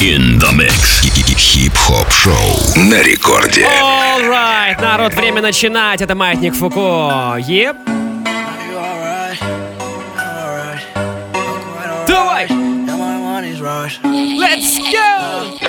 [0.00, 1.00] In the mix.
[1.38, 2.34] Хип-хоп шоу
[2.76, 3.62] на рекорде.
[3.62, 6.02] Alright, народ, время начинать.
[6.02, 7.36] Это Маятник Фуко.
[7.38, 7.76] Еп.
[12.06, 12.46] Давай!
[14.04, 15.65] Let's go!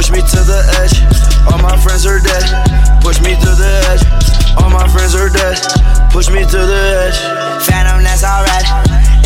[0.00, 0.96] Push me to the edge.
[1.52, 2.40] All my friends are dead.
[3.04, 4.00] Push me to the edge.
[4.56, 5.60] All my friends are dead.
[6.08, 7.20] Push me to the edge.
[7.68, 8.64] Phantom, that's alright.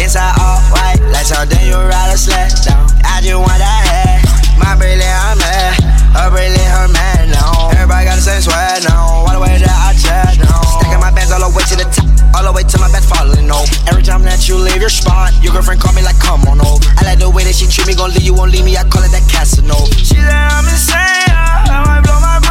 [0.03, 0.99] Inside all white.
[1.39, 2.91] Out, then you ride a sled down.
[3.07, 4.27] I just want that head.
[4.59, 5.79] My brilliant, I'm mad.
[6.11, 7.71] Her brilliant, her man now.
[7.71, 9.31] Everybody got the same swag now.
[9.31, 10.59] All the way that I chat now.
[10.83, 12.04] Stacking my bands all the way to the top.
[12.35, 13.71] All the way to my bed falling over.
[13.87, 16.83] Every time that you leave your spot, your girlfriend call me like, come on over.
[16.99, 18.77] I like the way that she treat me, gon' leave you, won't leave me.
[18.77, 19.87] I call it that Casanova.
[19.95, 20.99] She said I'm insane.
[21.31, 22.44] I might blow my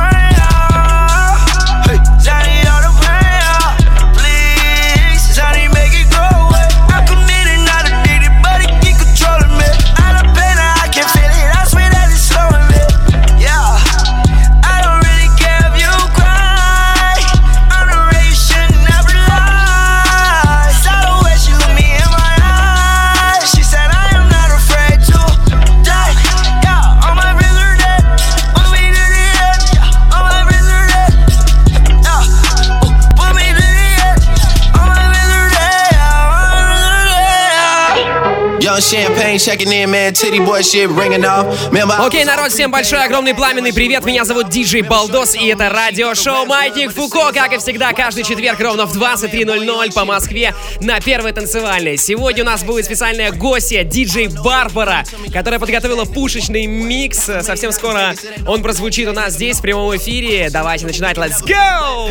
[42.05, 44.03] Окей, народ, всем большой, огромный, пламенный привет.
[44.03, 47.31] Меня зовут Диджей Балдос, и это радиошоу Маятник Фуко.
[47.33, 51.97] Как и всегда, каждый четверг ровно в 23.00 по Москве на Первой танцевальной.
[51.97, 57.19] Сегодня у нас будет специальная гостья, диджей Барбара, которая подготовила пушечный микс.
[57.41, 58.16] Совсем скоро
[58.47, 60.50] он прозвучит у нас здесь в прямом эфире.
[60.50, 62.09] Давайте начинать, let's go!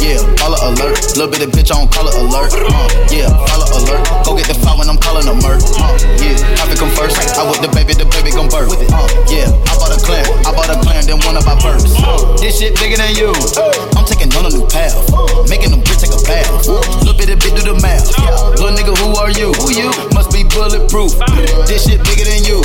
[0.00, 0.98] Yeah, follow alert.
[2.54, 4.24] Uh, alert.
[4.24, 5.59] Go get the file when I'm calling a murk.
[5.76, 7.16] Uh, yeah, traffic come first.
[7.36, 8.72] I with the baby, the baby gon' birth.
[8.72, 10.24] Uh, yeah, I bought a clan.
[10.46, 11.92] I bought a clan, then one of my perks.
[12.40, 13.32] This shit bigger than you.
[13.96, 14.96] I'm taking on a new path.
[15.48, 16.48] Making them bitch take a bath.
[17.04, 18.08] Little bit of bitch do the math.
[18.58, 19.52] Little nigga, who are you?
[19.60, 19.90] Who you?
[20.14, 21.16] Must be bulletproof.
[21.66, 22.62] This shit bigger than you.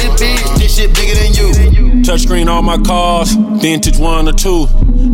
[0.57, 2.03] This shit bigger than you.
[2.05, 4.67] Touchscreen on my cars, vintage one or two.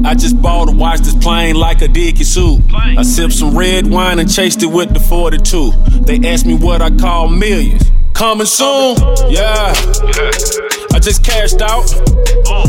[0.04, 2.62] I just bought a watch that's plain like a Dickie suit.
[2.74, 5.72] I sipped some red wine and chased it with the 42.
[6.02, 7.30] They asked me what I call
[7.72, 8.01] Genius.
[8.22, 8.98] Coming soon,
[9.34, 9.74] yeah.
[10.94, 11.90] I just cashed out.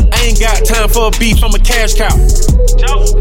[0.09, 2.09] I ain't got time for a beef, I'm a cash cow.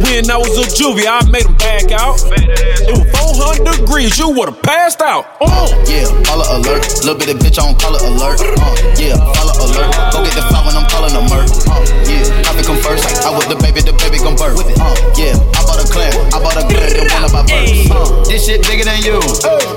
[0.01, 2.17] When I was a juvie, I made them back out.
[2.33, 3.05] It was
[3.37, 5.29] 400 degrees, you would've passed out.
[5.43, 5.69] Uh.
[5.85, 6.89] Yeah, follow alert.
[7.05, 8.41] Little bit of bitch on color alert.
[8.41, 8.65] Uh,
[8.97, 9.93] yeah, follow alert.
[10.17, 11.53] Go get the file when I'm calling a murk.
[11.69, 13.05] Uh, yeah, traffic come first.
[13.29, 14.57] I with the baby, the baby gon' birth.
[14.81, 16.17] Uh, yeah, I bought a clan.
[16.33, 17.93] I bought a clan, then one of my birds.
[17.93, 19.21] Uh, this shit bigger than you.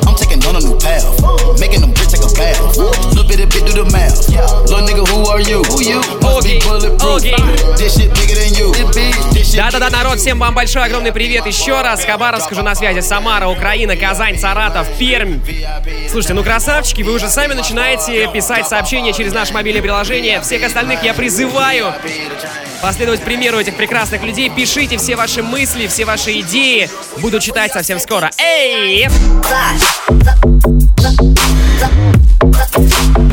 [0.07, 1.03] I'm taking on a new path.
[1.59, 2.44] Making them bitch take a bath.
[2.53, 4.29] Little bit of bitch do the math.
[4.69, 5.63] Little nigga, who are you?
[5.63, 5.97] Who you?
[6.21, 7.17] Must Окей, be bulletproof.
[7.17, 7.35] окей.
[7.77, 8.71] This shit bigger than you.
[9.33, 12.03] This shit Да-да-да, народ, всем вам большой огромный привет еще раз.
[12.05, 12.99] Хабаровск уже на связи.
[12.99, 15.39] Самара, Украина, Казань, Саратов, Пермь.
[16.09, 20.41] Слушайте, ну красавчики, вы уже сами начинаете писать сообщения через наше мобильное приложение.
[20.41, 21.93] Всех остальных я призываю
[22.81, 24.49] последовать примеру этих прекрасных людей.
[24.49, 26.89] Пишите все ваши мысли, все ваши идеи.
[27.17, 28.29] Буду читать совсем скоро.
[28.37, 29.07] Эй!
[32.67, 33.24] Thank.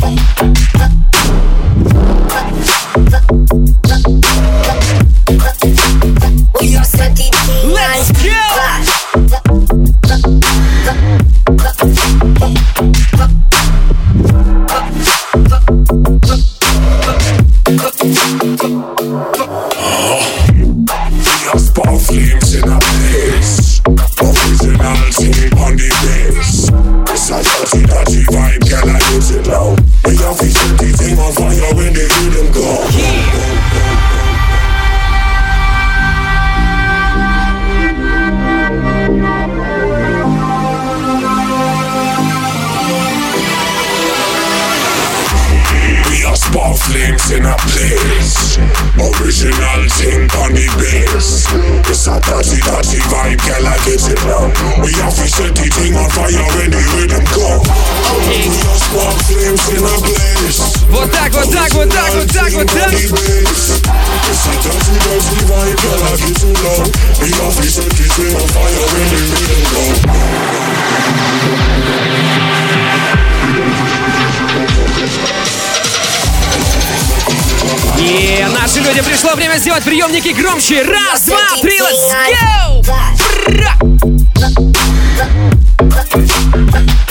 [79.33, 80.83] Пришло время сделать приемники громче.
[80.83, 82.13] Раз, два, три, let's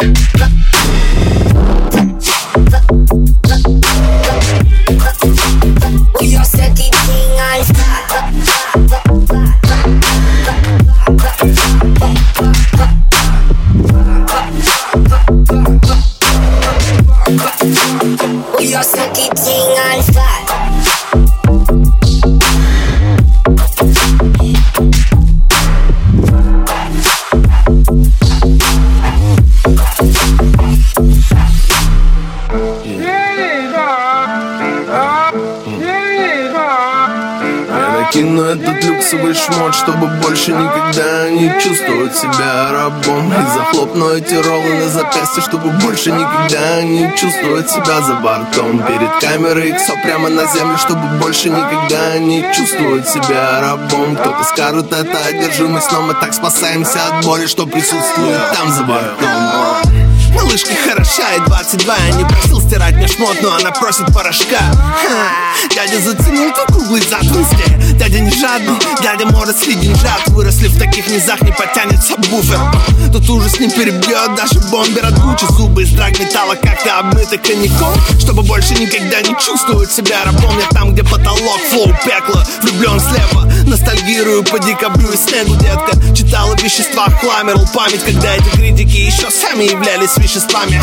[0.06, 0.20] go!
[39.51, 43.31] Шмот, чтобы больше никогда не чувствовать себя рабом.
[43.31, 48.83] И захлопну эти роллы на запястье, чтобы больше никогда не чувствовать себя за бортом.
[48.83, 54.15] Перед камерой иксо прямо на землю, чтобы больше никогда не чувствовать себя рабом.
[54.15, 60.00] Кто-то скажет, это одержимость, но мы так спасаемся от боли, что присутствует там за бортом
[60.42, 64.60] Малышка хороша и 22 Я не просил стирать мне шмот, но она просит порошка.
[64.60, 65.52] Ха.
[65.74, 70.28] Дядя заценил твой круглый зад в Дядя не жадный, дядя может деньжат.
[70.28, 72.60] Выросли в таких низах, не потянется буфер.
[73.12, 77.94] Тут ужас не перебьет даже бомбер от Гуччи Зубы из драк металла как-то обмыты коньяком.
[78.20, 82.44] Чтобы больше никогда не чувствовать себя рабом Я там, где потолок, флоу, пекло.
[82.64, 85.92] Влюблен слепо, ностальгирую по декабрю и снегу, детка.
[86.16, 90.81] Читала вещества, хламерл память Когда эти критики еще сами являлись веществами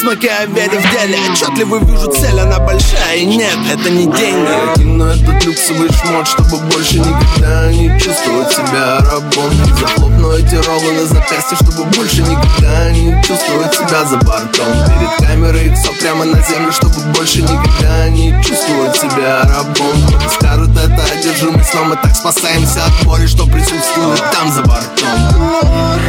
[0.00, 1.18] Смокая веря в деле.
[1.30, 3.16] Отчетливо вижу цель, она большая.
[3.16, 4.48] И нет, это не деньги.
[4.48, 9.52] Я кину этот люксовый шмот Чтобы больше никогда не чувствовать себя рабом.
[9.78, 14.66] Захлопну эти роллы на запястье Чтобы больше никогда не чувствовать себя за бортом.
[14.86, 20.30] Перед камерой иксо прямо на землю Чтобы больше никогда не чувствовать себя рабом.
[20.34, 25.08] Скажет, это одержимость Но мы так спасаемся от боли Что присутствует там за бортом.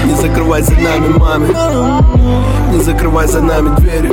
[0.06, 1.48] Не закрывай за нами, маме
[2.72, 4.12] не закрывай за нами двери.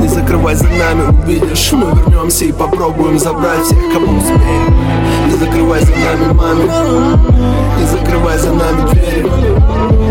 [0.00, 1.72] Не закрывай за нами, увидишь.
[1.72, 4.74] Мы вернемся и попробуем забрать всех, кому успеем
[5.26, 6.64] Не закрывай за нами, маме.
[7.78, 10.01] Не закрывай за нами двери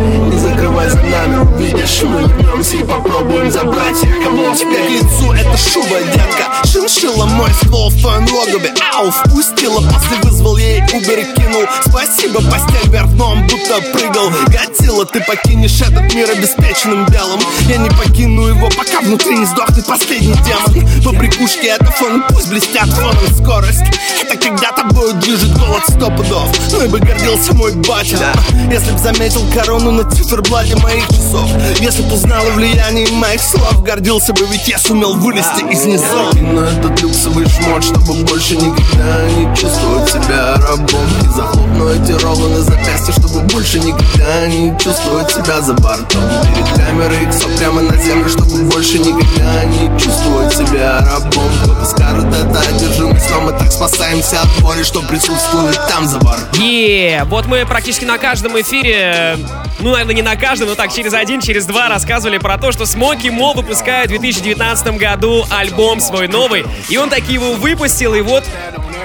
[0.89, 5.99] За нами, увидишь Мы вернемся и попробуем забрать всех, кому Тебе к лицу эта шуба,
[6.13, 6.67] детка.
[6.67, 8.73] Шиншила мой ствол в твоем логове.
[8.95, 11.63] Ау, впустила, после вызвал ей Убер и кинул.
[11.87, 14.31] Спасибо, постель вверх дном, будто прыгал.
[14.47, 19.85] Годзилла, ты покинешь этот мир обеспеченным белым Я не покину его, пока внутри не сдохнет
[19.85, 21.03] последний демон.
[21.03, 23.83] Побрякушки это фон, пусть блестят фоном скорость.
[24.21, 26.49] Это когда тобой движет голод сто пудов.
[26.71, 28.33] Ну и бы гордился мой батя.
[28.71, 31.49] Если б заметил корону на циферблате моих часов.
[31.79, 36.33] Если б узнал о влиянии моих слов Гордился бы, ведь я сумел вылезти из низов.
[36.35, 41.07] Но этот люксовый шмот, чтобы больше никогда не чувствовать себя рабом.
[41.21, 46.21] И захлопну эти роллы на запястье, чтобы больше никогда не чувствовать себя за бортом.
[46.53, 51.49] Перед камерой иксо прямо на землю, чтобы больше никогда не чувствовать себя рабом.
[51.63, 56.61] Кто-то скажет, это одержимость, но мы так спасаемся от боли, что присутствует там за бортом.
[56.61, 59.37] Е, вот мы практически на каждом эфире,
[59.79, 62.85] ну, наверное, не на каждом, но так через один, через два рассказывали про то, что
[62.85, 66.65] Смоки Мо выпускает в 2019 году альбом свой новый.
[66.89, 68.43] И он таки его выпустил, и вот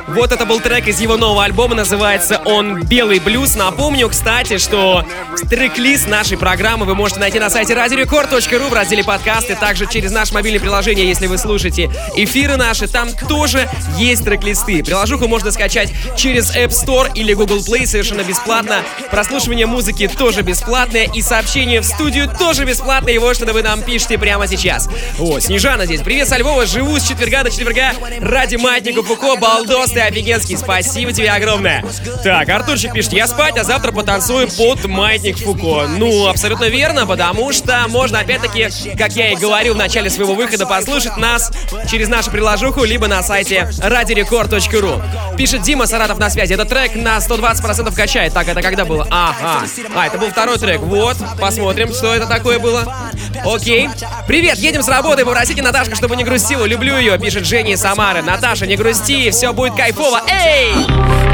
[0.08, 3.56] вот это был трек из его нового альбома, называется он «Белый блюз».
[3.56, 5.04] Напомню, кстати, что
[5.50, 10.32] трек-лист нашей программы вы можете найти на сайте radiorecord.ru в разделе подкасты, также через наше
[10.34, 14.84] мобильное приложение, если вы слушаете эфиры наши, там тоже есть трек-листы.
[14.84, 18.82] Приложуху можно скачать через App Store или Google Play совершенно бесплатно.
[19.10, 23.82] Прослушивание музыки тоже бесплатное, и сообщение в студию тоже бесплатное, и вот что вы нам
[23.82, 24.88] пишете прямо сейчас.
[25.18, 26.00] О, Снежана здесь.
[26.00, 30.58] Привет со Львова, живу с четверга до четверга ради Маятника Фуко, Балдос, ты офигенский.
[30.58, 31.82] Спасибо тебе огромное.
[32.22, 35.86] Так, Артурчик пишет, я спать, а завтра потанцую под маятник Фуко.
[35.88, 40.66] Ну, абсолютно верно, потому что можно опять-таки, как я и говорил в начале своего выхода,
[40.66, 41.50] послушать нас
[41.90, 45.36] через нашу приложуху, либо на сайте radiorecord.ru.
[45.38, 46.52] Пишет Дима Саратов на связи.
[46.52, 48.34] Этот трек на 120% качает.
[48.34, 49.06] Так, это когда было?
[49.10, 49.66] Ага.
[49.94, 50.80] А, это был второй трек.
[50.80, 53.10] Вот, посмотрим, что это такое было.
[53.46, 53.88] Окей.
[54.26, 55.24] Привет, едем с работы.
[55.24, 56.66] Попросите Наташка, чтобы не грустила.
[56.66, 58.20] Люблю ее, пишет Женя Самары.
[58.20, 60.26] Наташа, не грусти, все будет Okay.
[60.26, 60.72] Hey.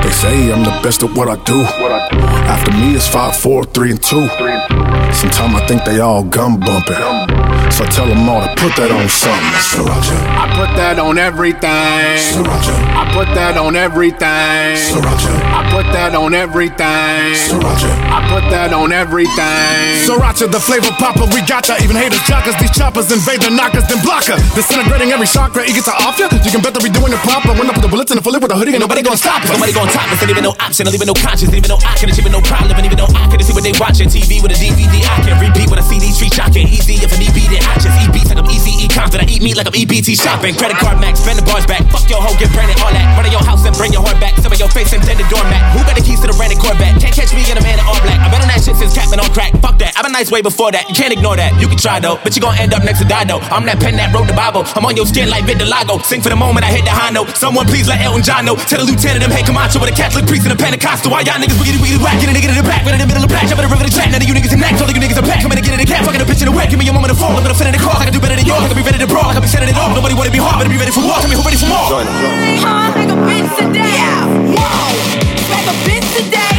[0.03, 1.63] They say I'm the best at what I do.
[1.63, 4.29] After me is five, four, three, and two.
[4.29, 7.42] Sometimes I think they all gum bumping.
[7.73, 9.57] So I tell them all to put that on something.
[9.64, 10.12] Sriracha.
[10.37, 12.21] I put that on everything.
[12.21, 12.76] Sriracha.
[12.93, 14.76] I put that on everything.
[14.76, 15.33] Sriracha.
[15.33, 17.33] I put that on everything.
[17.33, 17.88] Sriracha.
[18.12, 20.05] I put that on everything.
[20.05, 21.81] Sriracha, the flavor popper, we got ya.
[21.81, 24.37] Even haters jockers, these choppers invade the knockers, then blocker.
[24.52, 26.29] Disintegrating every chakra, eager to off ya.
[26.45, 27.57] You can bet that we doing it proper.
[27.57, 29.41] When I put the bullets in the fully with a hoodie, ain't nobody gonna stop
[29.41, 29.49] us.
[29.49, 31.81] Nobody gon' top us, ain't even no option, ain't even no conscience, ain't even no
[31.81, 34.12] I can achieve with no problem, ain't even no I can see what they watching.
[34.12, 36.69] TV with a DVD, I can repeat with a CD, street shocking.
[36.69, 39.28] Easy if an EP, then I just eat beats like I'm easy, e confident.
[39.28, 40.54] I eat meat like I'm EBT shopping.
[40.54, 41.85] Credit card max, spend the bars back.
[41.90, 43.04] Fuck your hoe, get branded, all that.
[43.14, 44.37] Run to your house and bring your heart back.
[44.42, 45.61] Some of your face intended doormat.
[45.76, 46.99] Who got the keys to the rented Corvette?
[46.99, 48.19] Can't catch me in a man in all black.
[48.19, 49.54] I've been on that shit since Captain on crack.
[49.62, 50.88] Fuck that, I've been nice way before that.
[50.88, 51.54] You can't ignore that.
[51.61, 53.38] You can try though, but you gon' end up next to Dido.
[53.52, 54.66] I'm that pen that wrote the Bible.
[54.75, 56.02] I'm on your skin like Vitiligo.
[56.02, 57.37] Sing for the moment I hit the high note.
[57.37, 58.57] Someone please let Elton John know.
[58.57, 61.12] Tell the lieutenant them, hey Camacho with a Catholic priest and a Pentecostal.
[61.12, 62.19] Why y'all niggas wiggity wiggity whack?
[62.19, 63.52] Get a nigga in the back, right in the middle of the patch.
[63.52, 64.11] I'm in the river the track.
[64.11, 64.81] None of you niggas in next.
[64.81, 65.42] All you niggas are back.
[65.42, 66.04] Come in and get in the cap.
[66.07, 66.71] Fucking a bitch in the wet.
[66.71, 67.35] Give me a moment to fall.
[67.53, 67.93] I'm fit in the car.
[68.01, 68.65] I can do better than yours.
[68.65, 69.29] I can be ready to brawl.
[69.29, 69.93] I can be setting it off.
[69.95, 71.21] Nobody wanna be hard, better be ready for war.
[71.21, 72.01] Tell me who ready for more.
[72.65, 72.97] Huh?
[72.97, 73.93] Like a bitch today.
[73.93, 74.25] Yeah.
[74.57, 74.97] Whoa.
[75.53, 76.52] Like a bitch today.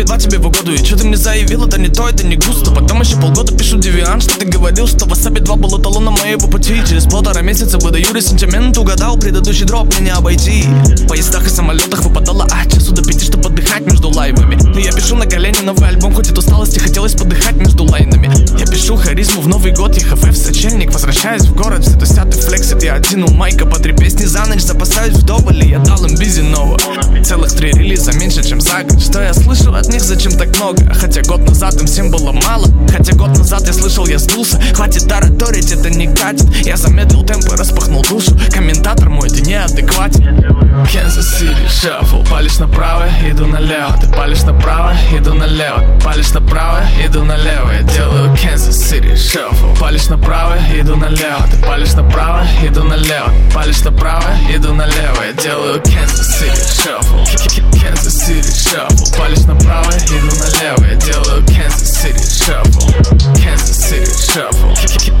[0.00, 0.72] Васаби 2 тебе в угоду.
[0.72, 3.78] И что ты мне заявил, это не то, это не густо Потом еще полгода пишу
[3.78, 6.82] девиан Что ты говорил, что Васаби 2 был эталоном моего пути.
[6.88, 10.62] Через полтора месяца выдаю ресентимент Угадал, предыдущий дроп мне не обойти.
[10.62, 14.56] В поездах и самолетах выпадало от часу до пяти Чтобы отдыхать между лайвами.
[14.62, 18.30] Но я пишу на колени новый альбом Хоть от усталости хотелось подыхать между лайнами.
[18.58, 22.40] Я пишу харизму в Новый год, ехав в сочельник Возвращаюсь в город, все тусят и
[22.40, 26.04] флексят Я один у майка по три песни за ночь Запасаюсь вдоволь, и я дал
[26.04, 26.78] им бизи нового.
[27.24, 29.00] Целых три релиза, меньше, чем за год.
[29.00, 30.82] Что я слышу от них, зачем так много?
[30.94, 32.66] Хотя год назад им всем было мало.
[32.90, 36.46] Хотя год назад я слышал, я сдулся Хватит тараторить, это не катит.
[36.64, 38.36] Я замедлил темп и распахнул душу.
[38.52, 40.60] Комментатор мой, ты неадекватен.
[40.86, 43.96] Kansas City, шафл Палишь направо, иду налево.
[44.00, 45.84] Ты палишь направо, иду налево.
[46.02, 47.70] Палишь направо, иду налево.
[47.72, 51.42] Я делаю Kansas City, шафл Палишь направо, иду налево.
[51.50, 53.32] Ты палишь направо, иду налево.
[53.52, 55.22] Палишь направо, иду налево.
[55.26, 62.04] Я делаю Kansas City, шафл Kansas City, шафл Палишь направо, иду налево Я делаю Kansas
[62.04, 62.88] City, шафл
[63.34, 64.70] Kansas City, шафл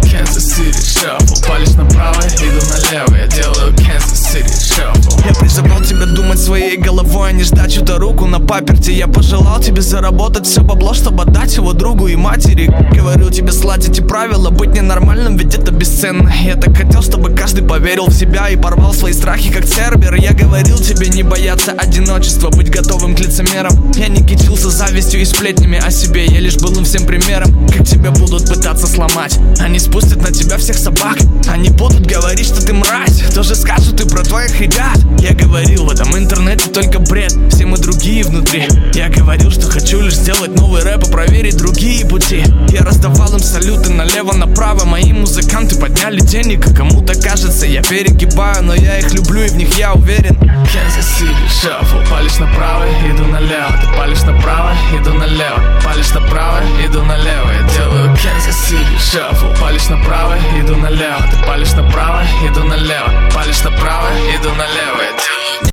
[0.02, 6.06] Kansas City, шафл Палишь направо, иду налево Я делаю Kansas City, шафл Я призывал тебя
[6.06, 8.92] думать своей головой, а не ждать чью-то руку на паперте.
[8.92, 12.70] Я пожелал тебе заработать все бабло, чтобы отдать его другу и матери.
[12.92, 16.32] Говорю тебе сладить эти правила, быть ненормальным, ведь это бесценно.
[16.42, 20.14] Я так хотел, чтобы каждый поверил в себя и порвал свои страхи, как Цербер.
[20.14, 23.92] Я говорил тебе не бояться одиночества, быть готовым к лицемерам.
[23.96, 27.68] Я не кичился завистью и сплетнями о себе, я лишь был им всем примером.
[27.68, 31.18] Как тебя будут пытаться сломать, они спустят на тебя всех собак.
[31.48, 34.98] Они будут говорить, что ты мразь, тоже скажут и про твоих ребят.
[35.20, 38.66] Я говорил, в этом интернете только бред, все мы другие внутри.
[38.94, 42.42] Я говорил, что хочу лишь сделать новый рэп и проверить другие пути.
[42.68, 48.74] Я раздавал им салюты налево-направо, мои музыканты подняли денег а Кому-то кажется, я перегибаю, но
[48.74, 50.36] я их люблю и в них я уверен.
[50.64, 57.50] Kansas City, палишь направо, иду налево Ты палишь направо, иду налево Палишь направо, иду налево
[57.52, 63.62] Я делаю Kansas City, шафл, палишь направо, иду налево Ты палишь направо, иду налево Палишь
[63.62, 65.70] направо, иду налево Я делаю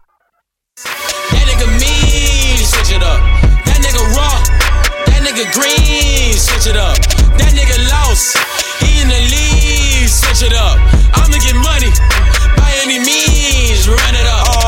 [1.31, 3.21] That nigga mean, switch it up.
[3.65, 4.38] That nigga raw.
[5.07, 6.97] That nigga green, switch it up.
[7.38, 8.38] That nigga lost.
[8.81, 10.77] He in the lead, switch it up.
[11.15, 11.91] I'ma get money
[12.57, 14.66] by any means, run it up.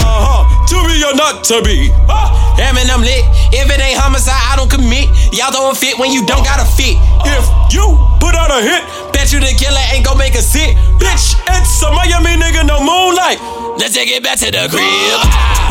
[0.69, 1.89] To be or not to be.
[2.53, 3.25] Damn it, I'm lit.
[3.49, 5.09] If it ain't homicide, I don't commit.
[5.33, 6.93] Y'all don't fit when you don't gotta fit.
[7.25, 10.77] If you put out a hit, bet you the killer ain't gon' make a sit.
[11.01, 13.41] Bitch, it's a Miami nigga, no moonlight.
[13.81, 15.19] Let's take it back to the crib.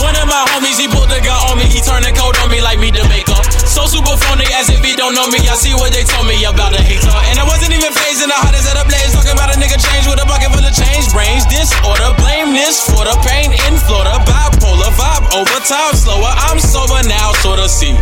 [0.02, 1.70] One of my homies, he pulled the gun on me.
[1.70, 3.47] He turned the code on me like me to make up.
[3.68, 5.44] So super phony as if he don't know me.
[5.44, 7.12] I see what they told me about the hater.
[7.30, 9.12] And I wasn't even phasing the hottest at a blaze.
[9.12, 11.04] Talking about a nigga change with a bucket full of change.
[11.12, 12.10] Brains disorder.
[12.16, 14.18] Blame this for the pain in Florida.
[14.24, 16.32] Bipolar vibe over time slower.
[16.48, 17.92] I'm sober now, sorta see.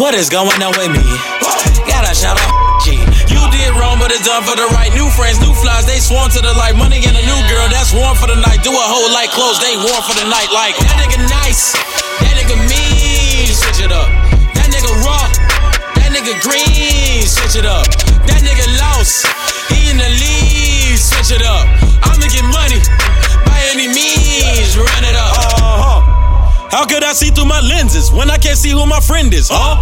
[0.00, 1.04] What is going on with me?
[1.86, 2.98] Gotta shout out G.
[3.30, 4.90] You did wrong, but it's done for the right.
[4.96, 6.74] New friends, new flies, they sworn to the light.
[6.74, 8.64] Money and a new girl that's warm for the night.
[8.64, 10.50] Do a whole like clothes, they warm for the night.
[10.50, 11.76] Like that nigga nice,
[12.24, 14.35] that nigga mean, switch it up.
[16.26, 17.86] Nigga green, switch it up.
[18.26, 19.26] That nigga lost,
[19.70, 21.66] he in the lead, switch it up.
[22.02, 22.82] I'ma get money
[23.46, 25.30] by any means, run it up.
[25.38, 26.00] Uh-huh.
[26.70, 29.48] How could I see through my lenses when I can't see who my friend is,
[29.52, 29.78] huh?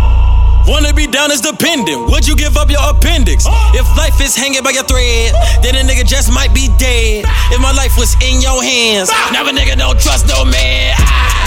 [0.69, 2.09] Wanna be down is dependent.
[2.11, 3.45] Would you give up your appendix?
[3.73, 7.25] If life is hanging by your thread, then a nigga just might be dead.
[7.53, 10.97] If my life was in your hands, now a nigga don't trust no man.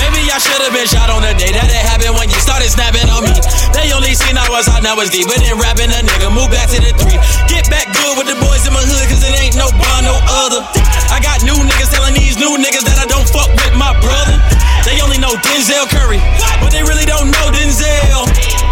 [0.01, 2.69] Maybe I should have been shot on the day that it happened when you started
[2.69, 3.33] snapping on me.
[3.73, 5.25] They only seen I was hot, now it's deep.
[5.25, 7.17] But then rapping a nigga, move back to the three.
[7.49, 10.17] Get back good with the boys in my hood, cause it ain't no bond, no
[10.45, 10.61] other.
[11.09, 14.37] I got new niggas telling these new niggas that I don't fuck with my brother.
[14.87, 16.21] They only know Denzel Curry,
[16.63, 18.23] but they really don't know Denzel.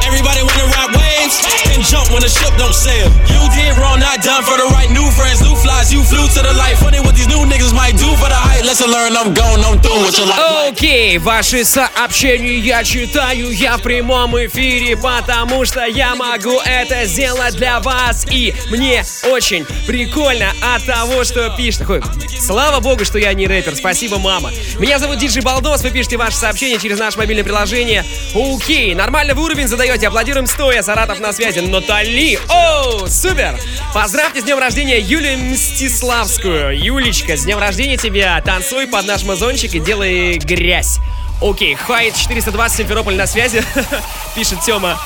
[0.08, 1.38] Everybody wanna ride waves
[1.72, 3.08] and jump when the ship don't sail.
[3.32, 4.90] You did wrong, not done for the right.
[4.92, 6.76] New friends, new flies, you flew to the light.
[6.78, 8.64] Funny what these new niggas might do for the height.
[8.66, 10.70] Lesson learned, I'm gone, I'm through with your life.
[10.70, 17.56] Окей, ваши сообщения я читаю я в прямом эфире, потому что я могу это сделать
[17.56, 18.26] для вас.
[18.30, 21.82] И мне очень прикольно от того, что пишет.
[21.82, 22.02] Такой,
[22.40, 24.52] слава богу, что я не рэпер, спасибо, мама.
[24.80, 28.04] Меня зовут Диджей Балдос, вы пишете ваши сообщения через наше мобильное приложение.
[28.34, 31.60] Окей, нормальный вы уровень задаете, аплодируем стоя, Саратов на связи.
[31.60, 33.60] Натали, о, супер!
[33.94, 36.76] Поздравьте с днем рождения Юлию Мстиславскую.
[36.76, 38.42] Юлечка, с днем рождения тебя.
[38.42, 40.98] Танцуй под наш мазончик и делай грязь.
[41.44, 43.64] Окей, Хайт 420 Симферополь на связи,
[44.36, 45.00] пишет Тёма.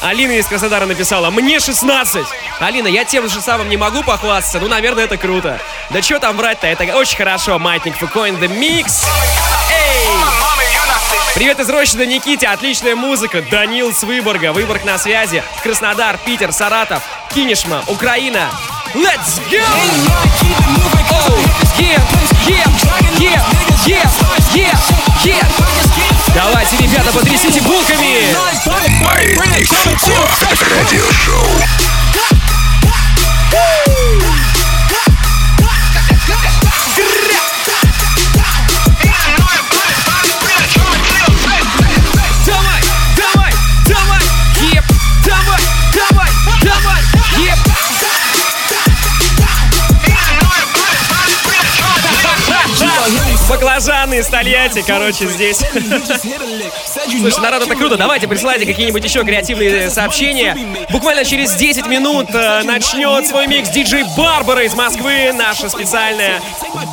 [0.00, 2.24] Алина из Краснодара написала, мне 16.
[2.58, 5.60] Алина, я тем же самым не могу похвастаться, ну, наверное, это круто.
[5.90, 7.58] Да что там врать-то, это очень хорошо.
[7.58, 9.04] Маятник Фуко in the mix.
[9.70, 9.81] Эй!
[11.34, 13.42] Привет из Рощина Никите, отличная музыка.
[13.50, 15.42] Данил с Выборга, Выборг на связи.
[15.62, 17.02] Краснодар, Питер, Саратов,
[17.34, 18.50] Кинешма, Украина.
[18.94, 19.62] Let's go!
[21.10, 21.52] Oh.
[26.34, 28.34] Давайте, ребята, потрясите булками!
[29.02, 29.68] Маятник.
[30.70, 31.46] Радиошоу.
[54.22, 55.58] Из Тольятти, короче, здесь.
[57.20, 57.96] Слушай, народ, это круто.
[57.96, 60.56] Давайте присылайте какие-нибудь еще креативные сообщения.
[60.90, 66.40] Буквально через 10 минут э, начнет свой микс диджей Барбара из Москвы, наша специальная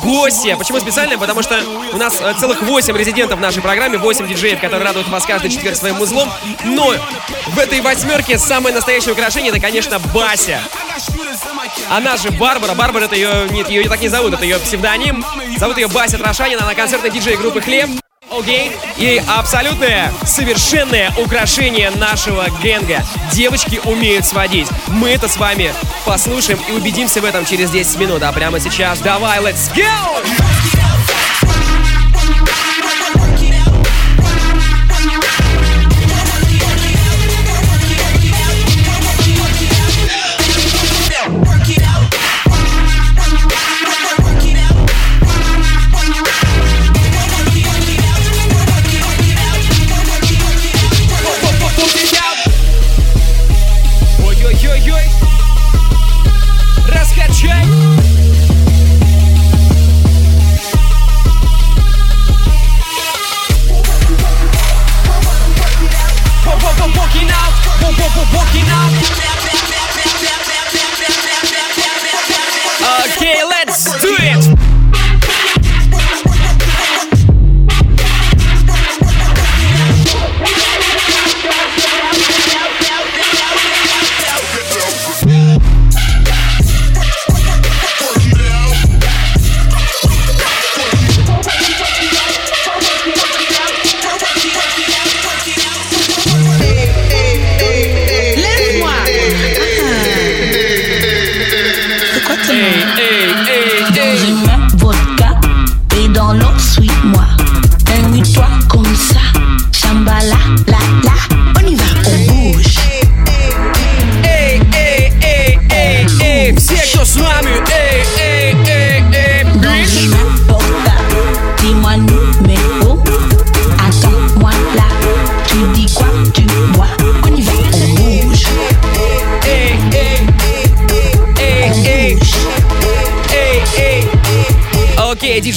[0.02, 0.56] гостья.
[0.56, 1.18] Почему специальная?
[1.18, 1.60] Потому что
[1.92, 5.50] у нас э, целых 8 резидентов в нашей программе, 8 диджеев, которые радуют вас каждый
[5.50, 6.30] четверг своим узлом.
[6.64, 6.94] Но
[7.48, 10.60] в этой восьмерке самое настоящее украшение это, конечно, Бася.
[11.88, 12.74] Она же Барбара.
[12.74, 13.48] Барбара это ее...
[13.50, 15.24] Нет, ее так не зовут, это ее псевдоним.
[15.58, 17.90] Зовут ее Бася Трошанина, она концертная диджей группы Хлеб.
[18.30, 18.70] Окей.
[18.96, 23.02] И абсолютное, совершенное украшение нашего генга.
[23.32, 24.68] Девочки умеют сводить.
[24.86, 25.74] Мы это с вами
[26.06, 28.22] послушаем и убедимся в этом через 10 минут.
[28.22, 29.84] А прямо сейчас давай, let's go!
[29.84, 30.99] Ой-ой-ой-ой.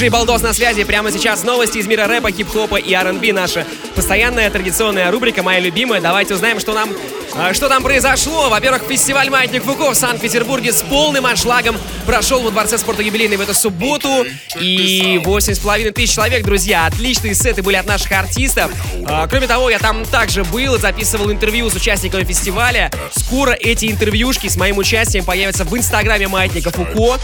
[0.04, 0.84] Диджей Балдос на связи.
[0.84, 3.32] Прямо сейчас новости из мира рэпа, хип-хопа и R&B.
[3.32, 6.02] Наша постоянная традиционная рубрика, моя любимая.
[6.02, 6.90] Давайте узнаем, что нам,
[7.54, 8.50] что там произошло.
[8.50, 13.42] Во-первых, фестиваль «Маятник Фуко» в Санкт-Петербурге с полным аншлагом прошел во Дворце спорта юбилейный в
[13.42, 14.26] эту субботу.
[14.60, 16.86] И 8,5 тысяч человек, друзья.
[16.86, 18.72] Отличные сеты были от наших артистов.
[19.08, 22.92] А, Кроме того, я там также был и записывал интервью с участниками фестиваля.
[23.16, 27.20] Скоро эти интервьюшки с моим участием появятся в инстаграме «Маятника Фуко».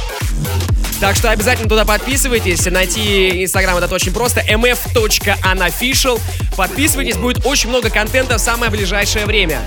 [0.99, 2.65] Так что обязательно туда подписывайтесь.
[2.65, 4.41] Найти инстаграм это очень просто.
[4.41, 6.19] mf.unofficial.
[6.57, 9.61] Подписывайтесь, будет очень много контента в самое ближайшее время.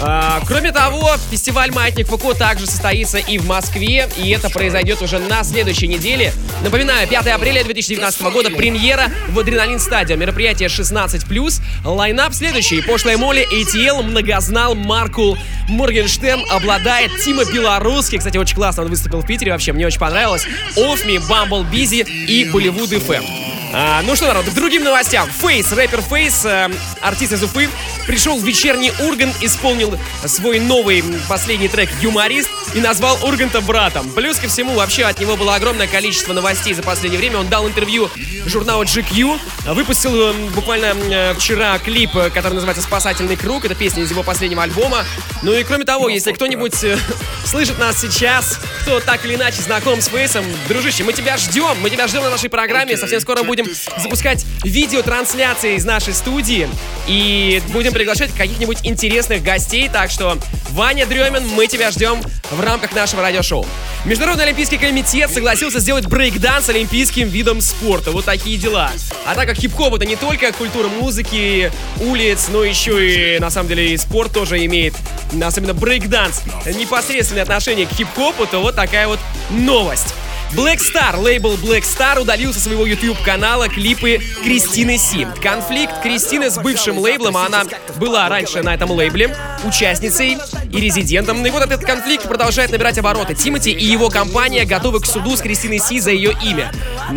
[0.00, 5.18] А, кроме того, фестиваль «Маятник Фуко» также состоится и в Москве, и это произойдет уже
[5.18, 6.32] на следующей неделе.
[6.62, 10.16] Напоминаю, 5 апреля 2019 года премьера в Адреналин Стадио.
[10.16, 11.60] Мероприятие 16+.
[11.84, 12.82] Лайнап следующий.
[12.82, 18.18] Пошлая Молли, ATL, Многознал, Маркул, Моргенштерн обладает Тима Белорусский.
[18.18, 20.46] Кстати, очень классно он выступил в Питере, вообще мне очень понравилось.
[20.76, 23.43] Off Me, Bumble Beezy и Bollywood FM.
[23.76, 25.28] А, ну что, народ, к другим новостям.
[25.28, 27.68] Фейс, рэпер Фейс, э, артист из Уфы,
[28.06, 34.10] пришел в вечерний Ургант, исполнил свой новый последний трек «Юморист» и назвал Урганта братом.
[34.10, 37.38] Плюс ко всему, вообще от него было огромное количество новостей за последнее время.
[37.38, 38.10] Он дал интервью
[38.46, 43.64] журналу GQ, выпустил э, буквально э, вчера клип, э, который называется «Спасательный круг».
[43.64, 45.04] Это песня из его последнего альбома.
[45.42, 46.98] Ну и кроме того, если кто-нибудь э,
[47.44, 51.90] слышит нас сейчас, кто так или иначе знаком с Фейсом, дружище, мы тебя ждем, мы
[51.90, 52.96] тебя ждем на нашей программе.
[52.96, 53.66] Совсем скоро будем
[53.98, 56.68] запускать видеотрансляции из нашей студии
[57.06, 59.88] и будем приглашать каких-нибудь интересных гостей.
[59.88, 60.38] Так что,
[60.70, 63.66] Ваня Дремин, мы тебя ждем в рамках нашего радиошоу.
[64.04, 68.10] Международный олимпийский комитет согласился сделать брейкданс олимпийским видом спорта.
[68.10, 68.90] Вот такие дела.
[69.24, 73.68] А так как хип-хоп это не только культура музыки, улиц, но еще и, на самом
[73.68, 74.94] деле, и спорт тоже имеет,
[75.42, 80.14] особенно брейкданс, непосредственное отношение к хип-хопу, то вот такая вот новость.
[80.54, 85.26] Black Star, лейбл Black Star удалил со своего YouTube-канала клипы Кристины Си.
[85.42, 87.64] Конфликт Кристины с бывшим лейблом, а она
[87.96, 90.38] была раньше на этом лейбле участницей.
[90.70, 91.40] и резидентом.
[91.40, 93.34] Ну и вот этот конфликт продолжает набирать обороты.
[93.34, 96.72] Тимати и его компания готовы к суду с Кристиной Си за ее имя.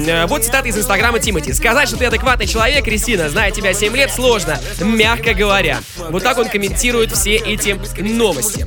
[0.07, 1.53] Э, Вот цитата из инстаграма Тимати.
[1.53, 5.79] «Сказать, что ты адекватный человек, Кристина, зная тебя 7 лет, сложно, мягко говоря».
[6.09, 8.65] Вот так он комментирует все эти новости.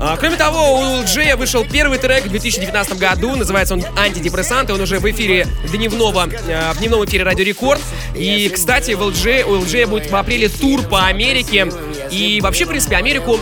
[0.00, 3.84] А, кроме того, у Джея вышел первый трек в 2019 году, называется он
[4.16, 7.80] и он уже в эфире дневного, э, в дневном эфире Радио Рекорд.
[8.14, 11.68] И, кстати, в LG, у LG будет в апреле тур по Америке,
[12.10, 13.38] и вообще, в принципе, Америку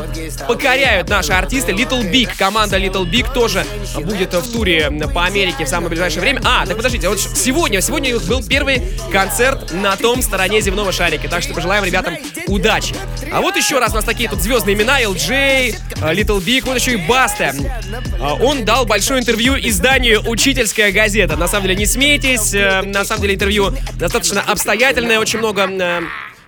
[0.49, 1.73] покоряют наши артисты.
[1.73, 3.65] Little Big, команда Little Big тоже
[3.97, 6.41] будет в туре по Америке в самое ближайшее время.
[6.45, 11.43] А, так подождите, вот сегодня, сегодня был первый концерт на том стороне земного шарика, так
[11.43, 12.17] что пожелаем ребятам
[12.49, 12.95] удачи.
[13.33, 16.93] А вот еще раз у нас такие тут звездные имена, LJ, Little Big, вот еще
[16.93, 17.55] и Баста.
[18.21, 21.37] А, Он дал большое интервью изданию «Учительская газета».
[21.37, 26.01] На самом деле, не смейтесь, э, на самом деле интервью достаточно обстоятельное, очень много э,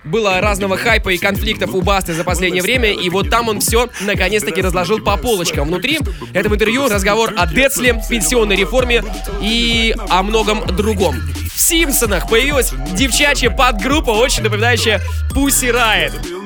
[0.03, 3.89] было разного хайпа и конфликтов у Басты за последнее время, и вот там он все
[4.01, 5.67] наконец-таки разложил по полочкам.
[5.67, 5.99] Внутри
[6.33, 9.03] этого интервью разговор о Децле, пенсионной реформе
[9.41, 11.15] и о многом другом.
[11.53, 15.01] В Симпсонах появилась девчачья подгруппа, очень напоминающая
[15.33, 16.38] Pussy Riot.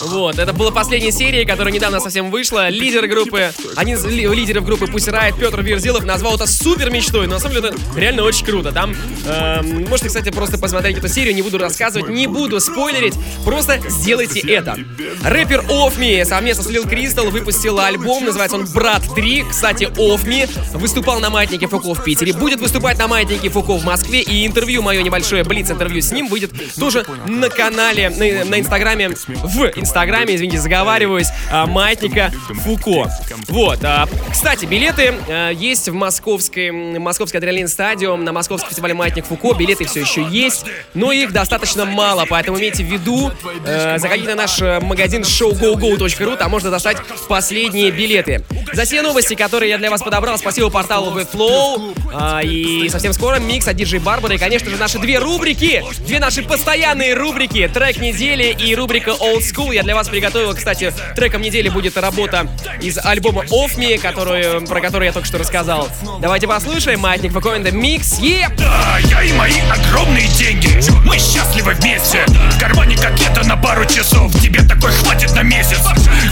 [0.00, 2.68] Вот, это была последняя серия, которая недавно совсем вышла.
[2.68, 7.26] Лидер группы, один из ли- лидеров группы Pussy Riot, Петр Верзилов, назвал это супер мечтой.
[7.26, 8.72] Но на самом деле это реально очень круто.
[8.72, 8.94] Там
[9.26, 11.34] эм, можете, кстати, просто посмотреть эту серию.
[11.34, 13.14] Не буду рассказывать, не буду спойлерить.
[13.44, 14.78] Просто сделайте это.
[15.24, 19.44] Рэпер Off Me совместно с Lil Crystal выпустил альбом, называется он Брат 3.
[19.50, 23.84] Кстати, Off Me выступал на маятнике Фуко в Питере, будет выступать на маятнике Фуко в
[23.84, 29.10] Москве, и интервью, мое небольшое блиц-интервью с ним выйдет тоже на канале, на, на инстаграме,
[29.42, 32.32] в инстаграме, извините, заговариваюсь, а, маятника
[32.64, 33.10] Фуко.
[33.48, 39.26] Вот, а, кстати, билеты а, есть в московской, московской адреналин стадиум, на московском фестивале Маятник
[39.26, 40.64] Фуко, билеты все еще есть,
[40.94, 43.30] но их достаточно мало, поэтому имейте в виду,
[43.64, 46.96] э, заходите на наш э, магазин showgogo.ru, там можно достать
[47.28, 48.44] последние билеты.
[48.72, 53.66] За все новости, которые я для вас подобрал, спасибо порталу Webflow, и совсем скоро микс
[53.66, 58.54] от DJ Барбара, и, конечно же, наши две рубрики, две наши постоянные рубрики, трек недели
[58.58, 59.74] и рубрика Old School.
[59.74, 62.48] Я для вас приготовил, кстати, треком недели будет работа
[62.80, 65.88] из альбома Off Me, которую, про который я только что рассказал.
[66.20, 68.48] Давайте послушаем, Маятник Факоинда Микс, е!
[68.58, 74.32] Да, я и мои огромные деньги Мы счастливы вместе В кармане какета на пару часов
[74.40, 75.80] Тебе такой хватит на месяц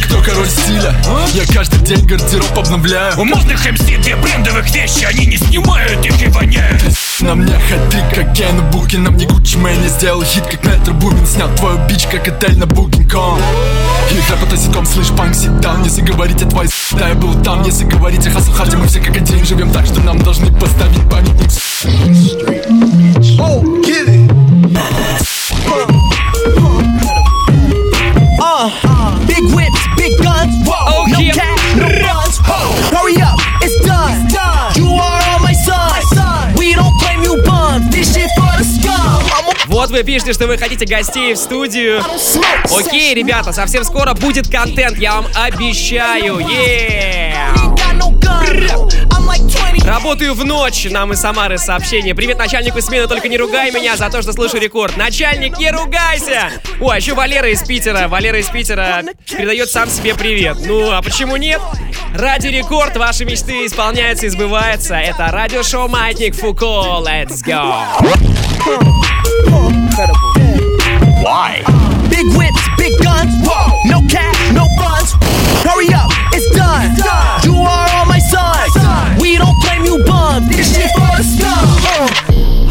[0.04, 0.94] Кто король стиля?
[1.32, 6.22] Я каждый день гардероб обновляю У модных МС две брендовых вещи Они не снимают их
[6.22, 6.82] и воняют
[7.22, 11.26] На мне ходы, как Кена Букин На мне Гуччи Мэнни сделал хит, как Метро Бумин
[11.26, 13.38] Снял твою бич, как отель на Booking.com
[14.10, 17.62] Игра по тазиком, слышь, панк, сидаун Если говорить о твоей с***, да я был там.
[17.62, 21.08] Если говорить о хасл харде, мы все как один Живем так, что нам должны поставить
[21.10, 21.50] памятник
[23.38, 25.39] Oh, get it.
[39.80, 42.02] Вот вы пишете, что вы хотите гостей в студию.
[42.64, 46.38] Окей, ребята, совсем скоро будет контент, я вам обещаю.
[46.40, 47.46] Yeah!
[47.76, 48.90] got no gun.
[49.08, 49.82] I'm like 20.
[49.86, 52.14] Работаю в ночь, нам из Самары сообщение.
[52.14, 54.98] Привет начальнику смены, только не ругай меня за то, что слышу рекорд.
[54.98, 56.50] Начальник, не ругайся!
[56.78, 58.06] О, а еще Валера из Питера.
[58.06, 60.58] Валера из Питера передает сам себе привет.
[60.60, 61.62] Ну, а почему нет?
[62.14, 64.96] Ради рекорд ваши мечты исполняются и сбываются.
[64.96, 67.00] Это радиошоу Маятник Фуко.
[67.02, 67.86] Let's go!
[70.08, 71.62] Why?
[72.08, 75.12] Big whips, big guns, whoa, no cap, no buns.
[75.60, 76.96] Hurry up, it's done.
[77.44, 79.20] You are all my sons.
[79.20, 80.48] We don't claim you bums.
[80.48, 82.08] This shit for the scum.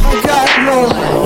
[0.02, 1.19] I got no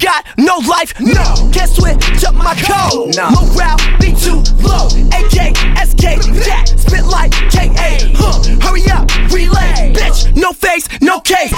[0.00, 1.50] got no life, no.
[1.52, 3.14] Can't switch up my code.
[3.16, 3.30] No.
[3.30, 4.88] Morale be too low.
[5.12, 8.00] AK, SK, Jack, spit like KA.
[8.16, 8.40] Huh.
[8.64, 9.92] Hurry up, relay.
[9.92, 11.52] Bitch, no face, no case.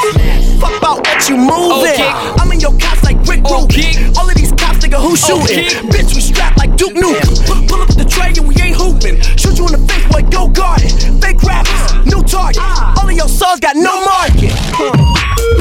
[0.60, 1.94] Fuck about what you moving.
[1.94, 2.10] Okay.
[2.42, 4.10] I'm in your cops like Rick Okay.
[4.18, 5.66] All of these cops, nigga, who shooting?
[5.66, 5.88] Okay.
[5.88, 7.68] Bitch, we strapped like Duke Nukem.
[7.68, 9.20] Pull, up the tray and we ain't hooping.
[9.38, 10.92] Shoot you in the face, boy, go guard it.
[11.22, 12.62] Fake rappers, new target.
[12.98, 14.50] All of your songs got no market.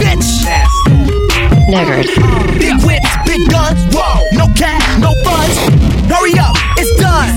[0.01, 0.90] Bitch.
[1.67, 2.03] Never.
[2.59, 5.57] Big whips, big guns, whoa, no cash, no funds.
[6.09, 7.29] Hurry up, it's done.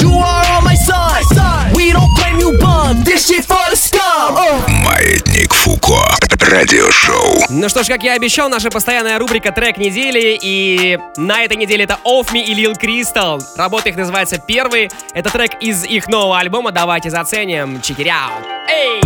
[0.00, 1.26] You are all my sons.
[1.74, 3.04] We don't claim you bums.
[3.04, 4.36] This shit for the scum.
[4.36, 4.62] Uh.
[4.84, 6.00] Маятник Фуко.
[6.40, 7.44] Радиошоу.
[7.48, 10.38] Ну что ж, как я обещал, наша постоянная рубрика «Трек недели».
[10.40, 13.42] И на этой неделе это Off Me и Lil Crystal.
[13.56, 14.90] Работа их называется «Первый».
[15.14, 16.70] Это трек из их нового альбома.
[16.70, 17.76] Давайте заценим.
[17.76, 18.44] Check it out.
[18.68, 19.00] Эй!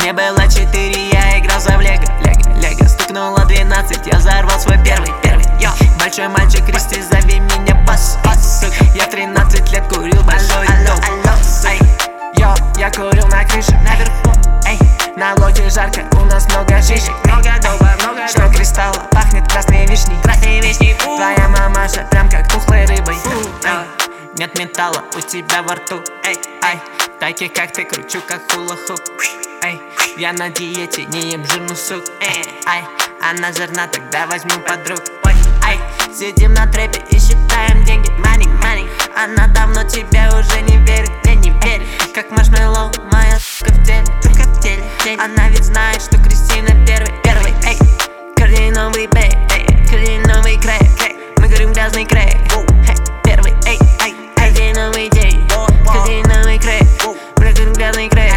[0.00, 2.35] Мне было четыре, я играл за в лего, лего, лего
[3.16, 5.70] Стукнуло 12, я взорвал свой первый, первый, йо!
[5.98, 8.18] Большой мальчик, Кристи, зови меня босс
[8.60, 8.84] сука.
[8.94, 11.34] Я 13 лет курил большой алло, алло,
[13.48, 14.32] крыше, наверху.
[14.66, 14.78] Эй,
[15.16, 20.20] на лоде жарко, у нас много шишек Много доба, много Что кристалла, пахнет красной вишней.
[20.22, 23.16] Красной вишней, Твоя мамаша прям как тухлой рыбой.
[23.64, 23.86] Эй,
[24.36, 26.02] Нет металла у тебя во рту.
[26.22, 26.78] Эй, ай,
[27.18, 29.00] таких как ты кручу, как хула-хуп.
[29.62, 29.80] Эй,
[30.18, 32.04] я на диете, не ем жирный суп.
[32.20, 32.84] Эй, ай,
[33.20, 35.00] она жирна, тогда возьму подруг.
[35.24, 35.80] Ой, ай,
[36.14, 38.08] сидим на трэпе и считаем деньги.
[38.20, 43.72] Money, money, она давно тебе уже не верит Я не верю, как маршмеллоу, моя сука
[43.72, 44.82] в теле Только в теле.
[45.18, 47.54] Она ведь знает, что Кристина первый, первый.
[47.64, 47.78] Эй,
[48.36, 50.82] кардиновый бэй, эй, кардиновый крэк
[51.38, 52.36] Мы говорим грязный крэк
[52.88, 55.48] Эй, Первый, эй, эй, кардиновый день
[55.86, 56.82] Кардиновый крэк
[57.38, 58.35] Мы говорим грязный крэк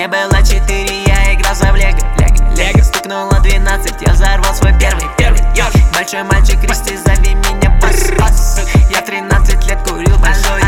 [0.00, 4.72] Мне было четыре, я играл за в лего Лего, лего Стукнуло 12, я взорвал свой
[4.80, 10.62] первый, первый Йо, большой мальчик, Кристи, зови меня босс, босс Я 13 лет курил большой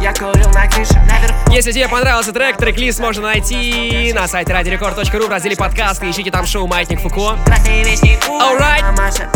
[0.00, 1.50] я курил на крыше, наверху.
[1.50, 6.08] Если тебе понравился трек, трек-лист можно найти на сайте radiorecord.ru в разделе подкасты.
[6.08, 7.36] Ищите там шоу «Маятник Фуко».
[7.46, 8.82] Alright.
[8.82, 9.28] Мамаша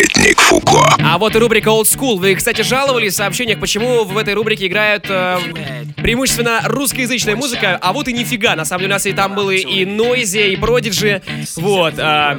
[0.00, 0.96] «Маятник Фуко».
[0.98, 2.18] А вот и рубрика Old School.
[2.18, 5.38] Вы, кстати, жаловались в сообщениях, почему в этой рубрике играют э,
[5.96, 8.56] преимущественно русскоязычная музыка, а вот и нифига.
[8.56, 11.22] На самом деле у нас и там было и Нойзи, и Продиджи.
[11.56, 11.94] Вот.
[11.98, 12.38] э,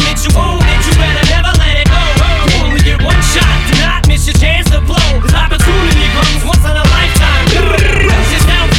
[0.25, 0.79] you own it.
[0.85, 2.01] You better never let it go.
[2.45, 3.49] You only get one shot.
[3.69, 5.09] Do not miss your chance to blow.
[5.21, 7.45] This opportunity comes once in a lifetime.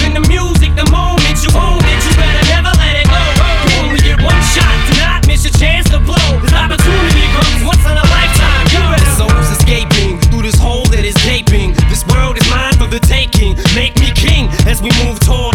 [0.07, 1.79] In the music the you own.
[1.83, 3.23] You better never let it go.
[3.67, 4.71] You only get one shot.
[4.87, 6.39] Do not miss your chance to blow.
[6.43, 8.65] This opportunity comes once in a lifetime.
[8.71, 9.13] You better
[9.59, 11.75] escaping through this hole that is gaping.
[11.91, 13.57] This world is mine for the taking.
[13.75, 15.52] Make me king as we move toward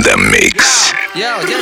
[0.00, 0.94] In the mix.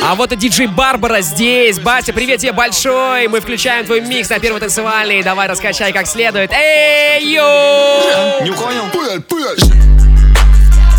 [0.01, 1.77] А вот и диджей Барбара здесь.
[1.77, 3.27] Батя, привет тебе большой.
[3.27, 5.21] Мы включаем твой микс на первый танцевальный.
[5.23, 6.53] Давай раскачай как следует.
[6.53, 8.43] Эй, йоу!
[8.43, 8.85] Не понял?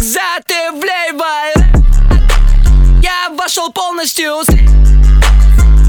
[0.00, 1.12] Затывляй
[3.00, 4.42] Я вошел полностью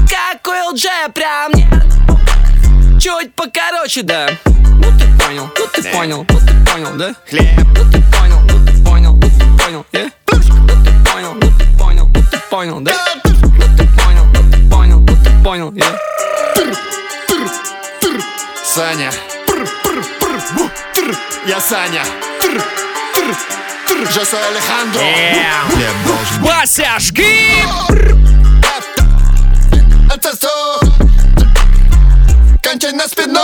[0.08, 6.72] Как ЛДЖ прям не Чуть покороче, да Ну ты понял, ну ты понял, ну ты
[6.72, 7.14] понял, да?
[7.28, 7.44] Хлеб
[7.76, 10.10] Ну ты понял, ну ты понял, ну ты понял, yeah?
[12.52, 12.92] Понял, да?
[13.24, 13.30] Ну
[13.78, 15.98] ты понял, ну ты понял, ну ты понял, yeah?
[18.62, 19.10] Саня.
[21.46, 22.02] Я Саня.
[24.14, 25.00] Я soy Alejandro.
[26.40, 27.64] Вася, жги!
[30.14, 30.80] Это что?
[32.62, 33.40] Кончай на спину.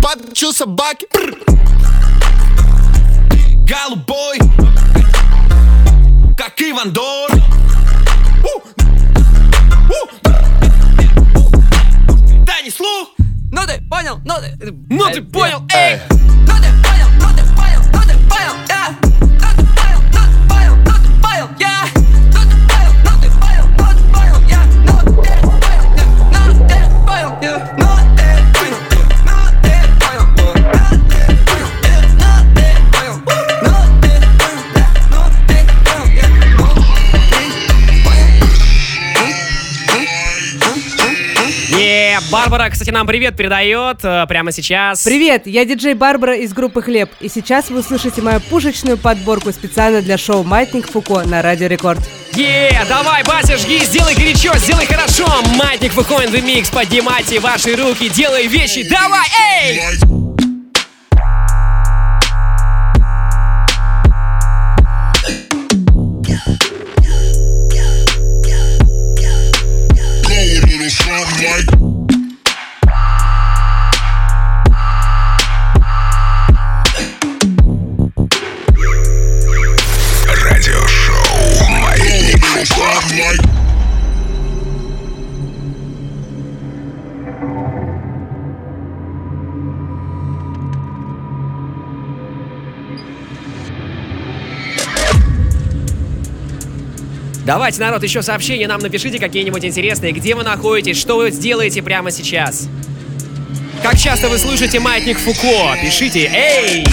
[0.00, 1.06] Подчу собаки.
[3.70, 4.36] Голубой,
[6.36, 7.30] как Иван Дор.
[12.44, 13.10] Дай не слух.
[13.52, 16.00] Ну ты понял, ну ты Ну ты понял, эй!
[16.10, 20.48] Ну ты понял, ну ты понял, ну ты понял, я Ну ты понял, ну ты
[20.48, 24.60] понял, ну ты понял, я Ну ты понял, ну ты понял, ну ты понял, я
[24.84, 25.54] Ну ты понял,
[25.96, 26.74] я Ну ты
[27.06, 27.79] понял,
[42.30, 45.02] Барбара, кстати, нам привет передает э, прямо сейчас.
[45.04, 50.02] Привет, я диджей Барбара из группы Хлеб, и сейчас вы услышите мою пушечную подборку специально
[50.02, 52.00] для шоу «Маятник Фуко» на Радио Рекорд.
[52.34, 55.26] Е, давай, Бася, жги, сделай горячо, сделай хорошо.
[55.56, 59.28] Маятник Фуко in the Mix, поднимайте ваши руки, делай вещи, давай,
[59.62, 60.29] эй!
[97.50, 102.12] Давайте, народ, еще сообщения нам напишите какие-нибудь интересные, где вы находитесь, что вы сделаете прямо
[102.12, 102.68] сейчас.
[103.82, 105.76] Как часто вы слушаете Маятник Фуко?
[105.82, 106.84] Пишите, эй!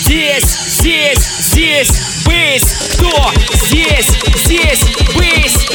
[0.00, 0.42] Здесь,
[0.80, 1.92] здесь, здесь,
[2.26, 2.64] бейс!
[2.94, 3.30] Кто?
[3.66, 4.08] Здесь,
[4.44, 4.82] здесь,
[5.14, 5.68] бейс!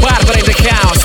[0.00, 0.99] Барбара in the house,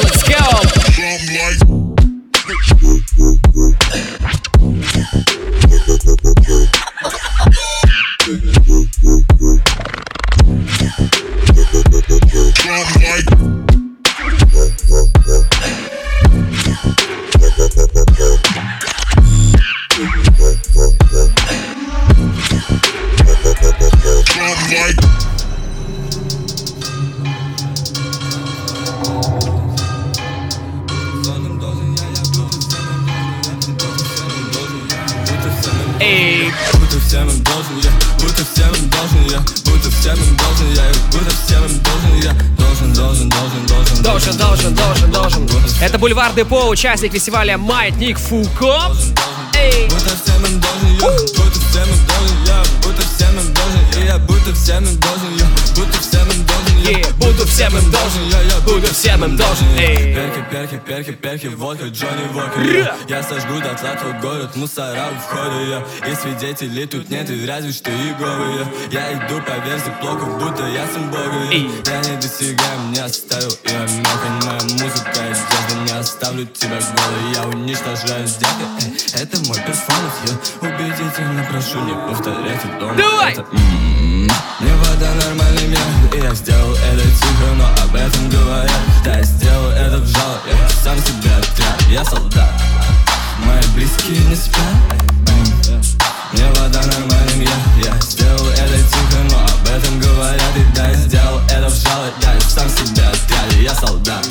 [44.34, 45.70] должен, Должен, должен, должен.
[45.82, 48.92] Это Бульвар Депо, участник фестиваля Маятник Фуко.
[49.54, 49.88] Эй!
[56.84, 59.66] Yeah, буду всем им должен, я, я буду всем им должен.
[59.78, 60.14] Эй!
[60.14, 65.20] Перки, перки, перки, перки, водка, Джонни Вокер я, я сожгу дотла твой город, мусора у
[65.20, 69.94] входа я И свидетелей тут нет, и разве что Иеговы я Я иду по версии
[70.00, 75.12] плохо, будто я сын Бога я, я не достигаем, не оставил и омека Моя музыка
[75.16, 81.80] детства, не оставлю тебя голой Я уничтожаю сделки, эй, это мой перформанс Я убедительно прошу
[81.82, 83.34] не повторять это дома Давай!
[83.34, 84.05] Это, м-м-м.
[84.60, 85.80] Мне вода нормальный мир,
[86.14, 88.82] и я сделал это тихо, но об этом говорят.
[89.04, 92.50] Да, я сделал это в жало, я сам себя отряд, я солдат
[93.46, 95.06] Мои близкие не спят.
[96.32, 100.58] Мне вода нормальным я, я сделал это тихо, но об этом говорят.
[100.58, 104.26] И да, я сделал это в жало, я сам себя отряд, я солдат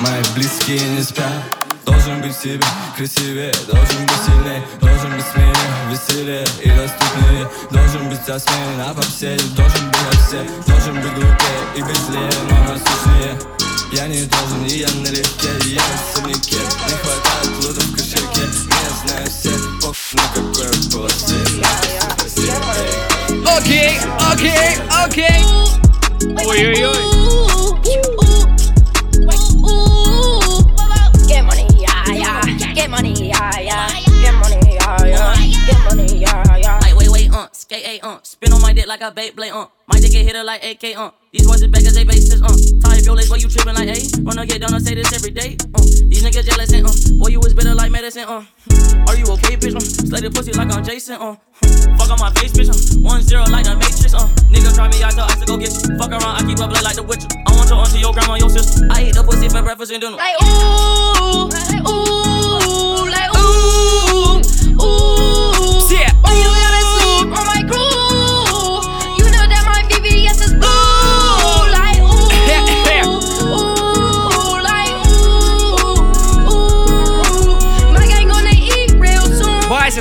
[0.00, 2.60] Мои близкие не спят Должен быть в себе
[2.96, 5.54] красивее, должен быть сильнее Должен быть смелее,
[5.90, 7.48] веселее и доступнее.
[7.70, 12.56] Должен быть осмелен, а попсе Должен быть от всех, должен быть глупее и безлее Но
[12.72, 13.38] насущнее.
[13.92, 19.08] Я не должен, и я налегке, я в особняке Не хватает лута в кошельке, не
[19.08, 19.50] знаю все.
[19.80, 21.46] Похуй на какой полосе,
[23.58, 23.98] Окей,
[24.32, 25.44] окей, окей.
[26.44, 27.55] Ой-ой-ой.
[32.86, 33.88] Get money, yeah, yeah.
[34.22, 35.34] Get money, yeah, yeah.
[35.66, 36.78] Get money, yeah, yeah.
[36.78, 39.66] Like, wait, wait, uh, skate, uh, spin on my dick like a Beyblade, uh.
[39.88, 41.10] My dick get hit like AK, uh.
[41.32, 42.46] These boys is back 'cause they bases, uh.
[42.46, 44.06] Up your legs while you tripping like, hey.
[44.22, 45.82] Wanna get down and say this every day, uh.
[45.82, 46.92] These niggas jealous, and, uh.
[47.18, 48.44] Boy, you was better like medicine, uh.
[49.08, 49.80] Are you okay, bitch, uh?
[49.80, 51.34] Slay the pussy like I'm Jason, uh.
[51.98, 53.00] Fuck on my face, bitch, uh.
[53.02, 54.28] One zero like the Matrix, uh.
[54.46, 55.98] Nigga try me, I tell ice to go get you.
[55.98, 57.26] Fuck around, I keep up like the witcher.
[57.34, 58.86] I want your auntie, your grandma, your sister.
[58.94, 60.14] I eat the pussy for breakfast and dinner.
[60.14, 62.15] Like, ooh, hey, ooh,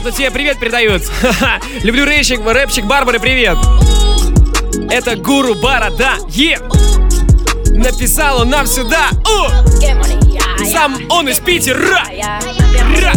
[0.06, 1.02] тут тебе привет передают.
[1.84, 3.58] Люблю рэпчик, рэпчик Барбары, привет.
[4.92, 6.60] Это гуру бара, да, е.
[7.72, 9.10] Написал он нам сюда.
[9.82, 10.66] Yeah.
[10.72, 12.04] Сам он из Питера.
[13.02, 13.14] Ра.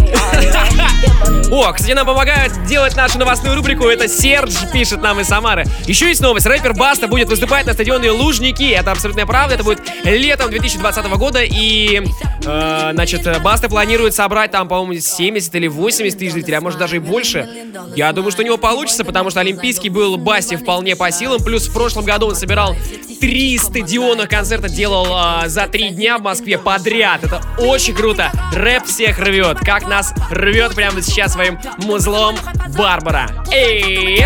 [1.51, 3.87] О, кстати, нам помогает делать нашу новостную рубрику.
[3.87, 5.65] Это Серж пишет нам из Самары.
[5.87, 6.47] Еще есть новость.
[6.47, 8.65] Рэпер Баста будет выступать на стадионе Лужники.
[8.65, 9.55] Это абсолютная правда.
[9.55, 11.43] Это будет летом 2020 года.
[11.43, 12.03] И,
[12.45, 16.97] э, значит, Баста планирует собрать там, по-моему, 70 или 80 тысяч зрителей, а может даже
[16.97, 17.49] и больше.
[17.97, 21.43] Я думаю, что у него получится, потому что Олимпийский был Басте вполне по силам.
[21.43, 22.77] Плюс в прошлом году он собирал
[23.19, 27.25] три стадионных концерта делал а, за три дня в Москве подряд.
[27.25, 28.31] Это очень круто.
[28.53, 29.59] Рэп всех рвет.
[29.61, 32.37] Как нас rвет прямо сейчас своим музлом
[32.77, 33.29] Барбара.
[33.53, 34.25] Эй!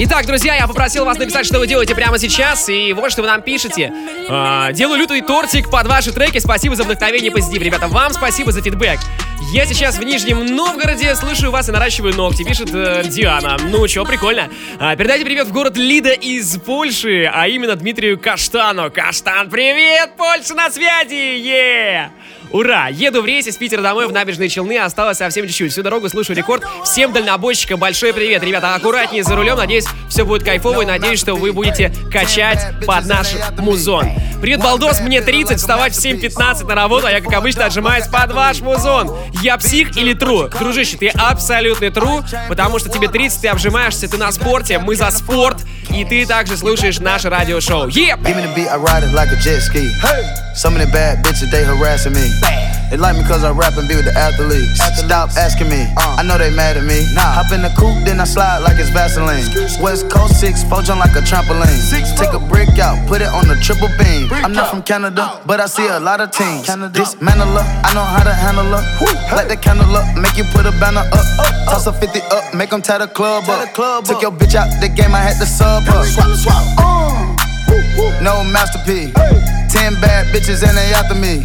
[0.00, 3.26] Итак, друзья, я попросил вас написать, что вы делаете прямо сейчас, и вот что вы
[3.26, 3.92] нам пишете.
[4.28, 6.38] А, делаю лютый тортик под ваши треки.
[6.38, 7.60] Спасибо за вдохновение и позитив.
[7.60, 9.00] Ребята, вам спасибо за фидбэк.
[9.52, 13.56] Я сейчас в Нижнем Новгороде, слушаю вас и наращиваю ногти, пишет э, Диана.
[13.60, 14.48] Ну чё, прикольно.
[14.78, 18.92] А, передайте привет в город Лида из Польши, а именно Дмитрию Каштану.
[18.92, 21.40] Каштан, привет, Польша на связи!
[21.40, 22.12] Е!
[22.50, 22.88] Ура!
[22.88, 25.72] Еду в рейс из Питера домой в набережные Челны, осталось совсем чуть-чуть.
[25.72, 26.64] Всю дорогу слушаю рекорд.
[26.84, 28.42] Всем дальнобойщикам большой привет.
[28.42, 29.56] Ребята, аккуратнее за рулем.
[29.56, 33.28] Надеюсь, все будет кайфово и надеюсь, что вы будете качать под наш
[33.58, 34.08] музон.
[34.40, 38.32] Привет, Балдос, мне 30, вставать в 7.15 на работу, а я, как обычно, отжимаюсь под
[38.32, 39.14] ваш музон.
[39.42, 40.48] Я псих или тру?
[40.48, 45.10] Дружище, ты абсолютный тру, потому что тебе 30, ты обжимаешься, ты на спорте, мы за
[45.10, 45.58] спорт,
[45.97, 47.87] и ты также слушаешь наше радиошоу.
[47.87, 48.21] Еп!
[48.21, 49.89] Give me the beat, I ride it like a jet ski.
[50.55, 52.29] Some of the bad bitches, they harassing me.
[52.89, 54.77] They like me cause I rap and be with the athletes.
[55.01, 57.01] Stop asking me, I know they mad at me.
[57.17, 59.41] Hop in the coupe, then I slide like it's Vaseline.
[59.81, 61.73] West Coast 6, four jump like a trampoline.
[62.17, 64.29] Take a brick out, put it on the triple beam.
[64.31, 66.67] I'm not from Canada, but I see a lot of teams.
[66.93, 68.83] Dismantle her, I know how to handle her.
[69.35, 71.25] Light the candle up, make you put a banner up.
[71.65, 73.73] Toss a 50 up, make them tie the club up.
[74.05, 76.04] Took your bitch out the game, I had to sub her.
[76.78, 77.34] Uh.
[78.22, 79.12] No masterpiece.
[79.72, 81.44] Ten bad bitches and they after me.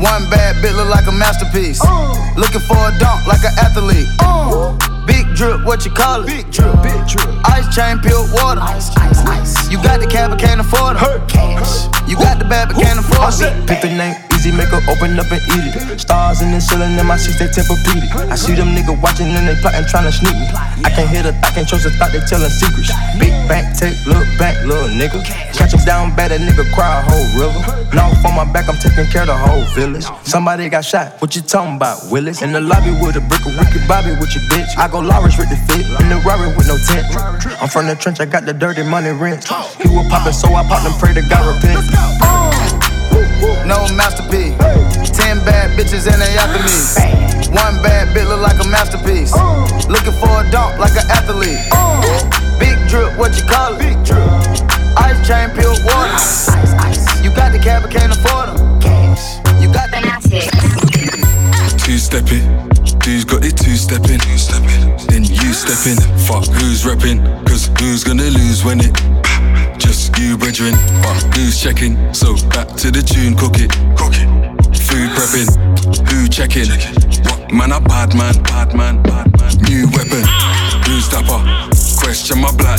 [0.00, 1.80] One bad bitch look like a masterpiece.
[1.84, 2.14] Uh.
[2.36, 4.08] Looking for a dunk like an athlete.
[4.20, 4.76] Uh.
[5.06, 6.26] Big drip, what you call it?
[6.26, 7.28] Big drip, big drip.
[7.46, 8.60] Ice chain, pure water.
[8.60, 9.70] Ice, ice, ice.
[9.70, 11.28] You got the cab, but can't afford it.
[11.28, 11.88] Cash.
[12.08, 13.68] You got the bad, but can't afford it.
[13.68, 16.00] Pick the name easy, make her open up and eat it.
[16.00, 18.08] Stars in the ceiling in my seats, they tempur-pedic.
[18.32, 20.48] I see them niggas watching and they plotting, trying to sneak me.
[20.80, 22.88] I can't hear the thought, can't trust the thought, they telling secrets.
[23.20, 25.20] Big bank, take, look back, little nigga.
[25.52, 27.60] Catch him down bad, that nigga cry a whole river.
[27.92, 30.08] Now on my back, I'm taking care of the whole village.
[30.24, 32.40] Somebody got shot, what you talking about, Willis?
[32.40, 34.72] In the lobby with a brick of wicked Bobby with your bitch.
[34.80, 37.04] I go Lawrence with the fit, in the Rari with no tent.
[37.60, 39.44] I'm from the trench, I got the dirty money rent.
[39.76, 42.89] He was poppin', so I popped and pray to God repent.
[43.70, 44.58] No masterpiece.
[45.14, 46.74] Ten bad bitches and they after me.
[47.54, 49.30] One bad bitch look like a masterpiece.
[49.32, 49.62] Uh.
[49.86, 51.06] Looking for a dunk like an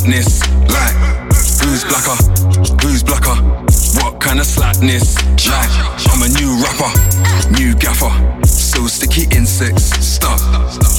[0.02, 0.96] Question like
[1.62, 2.18] who's blacker?
[2.82, 3.38] Who's blacker?
[4.02, 5.16] What kind of slackness?
[5.46, 5.70] Like
[6.10, 6.90] I'm a new rapper,
[7.52, 8.10] new gaffer.
[8.48, 10.40] So sticky insects, stuck.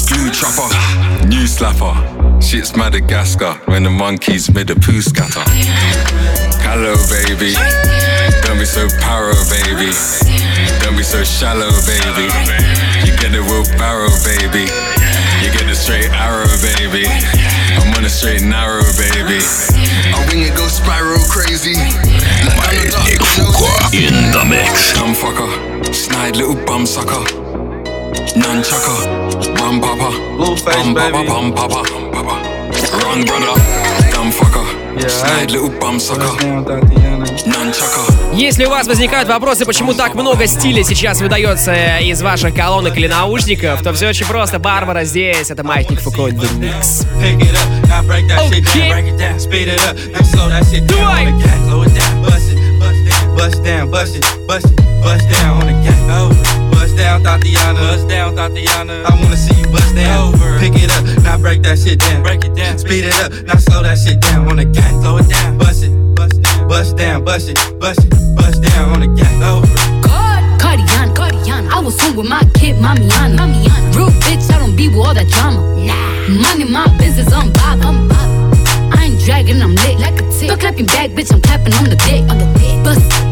[0.06, 0.70] Glue trapper,
[1.26, 1.94] new slapper.
[2.40, 5.42] Shit's Madagascar when the monkeys made a poo scatter.
[6.62, 7.54] Hello, baby.
[8.46, 9.90] Don't be so paro, baby.
[10.84, 12.30] Don't be so shallow, baby.
[13.02, 14.70] You get the wheelbarrow, baby.
[15.42, 17.02] You get the straight arrow, baby
[18.02, 19.38] on the straight and narrow, baby.
[19.38, 21.74] I wing it, go spiral crazy.
[22.58, 24.92] My Mike Fuqua in the mix.
[24.92, 27.22] Come fucker, snide little bum sucker.
[28.34, 30.10] Nunchucker, run papa.
[30.36, 31.26] Little bum baby.
[31.28, 32.42] Bum papa, bum papa.
[33.04, 33.54] Run brother,
[34.10, 34.66] dumb fucker.
[35.00, 36.34] Yeah, snide little bum sucker.
[37.46, 38.11] Nunchucker.
[38.34, 43.06] Если у вас возникают вопросы, почему так много стиля сейчас выдается из ваших колонок или
[43.06, 44.58] наушников, то все очень просто.
[44.58, 46.30] Барбара здесь, это Маятник Фуко.
[60.62, 63.56] Pick it up, now break that shit down, break it down, speed it up, now
[63.56, 65.91] slow that shit down on the gas, slow it down, bust it,
[66.82, 69.66] bust down, bust it, bust it, bust down on the gas, over.
[70.10, 70.58] Oh.
[70.58, 71.70] Cardiana, Cardiana.
[71.70, 73.38] I was home with my kid, Mamiana.
[73.38, 73.94] Mamiana.
[73.94, 75.60] Real bitch, I don't be with all that drama.
[75.78, 76.42] Nah.
[76.42, 77.78] Money, my business, I'm bob.
[77.86, 78.18] I'm bob.
[78.98, 80.48] I ain't dragging, I'm lit like a tick.
[80.48, 82.28] Don't clapping back, bitch, I'm clapping on the dick.
[82.28, 82.82] On the dick.
[82.82, 83.31] Bust bust it,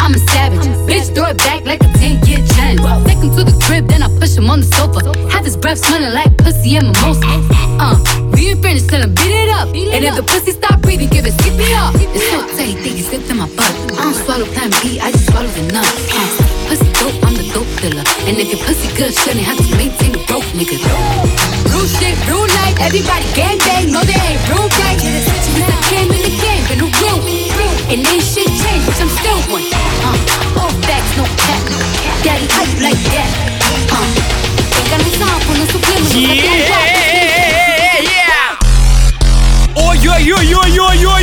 [0.00, 0.66] I'm a savage.
[0.88, 2.82] Bitch, throw it back like a 10 year challenge.
[3.06, 5.00] Take him to the crib, then I push him on the sofa.
[5.28, 7.26] Have his breath smelling like pussy and mimosa.
[7.80, 7.96] Uh,
[8.32, 9.68] we ain't finished, tell him beat it up.
[9.68, 11.92] And if the pussy stop breathing, give it CPR.
[12.14, 13.72] It's so tight, think he slipped in my butt.
[13.98, 15.84] I don't swallow plan B, I just swallow the nut.
[15.84, 16.28] Uh,
[16.68, 18.04] pussy dope, I'm the dope dealer.
[18.28, 20.78] And if your pussy good, shouldn't have to maintain the broke nigga.
[21.68, 24.98] Real shit, real night, everybody gang bang, no they ain't real right.
[24.98, 27.57] Since I came in the game, been a real,
[27.90, 29.64] and ain't shit changed, I'm still one.
[30.04, 31.62] Uh, all facts, no cap.
[32.22, 33.30] Daddy hype like that.
[33.88, 34.04] Uh,
[35.16, 36.20] time for subliminal.
[36.20, 38.58] Yeah, yeah, yeah.
[39.76, 41.17] Oh.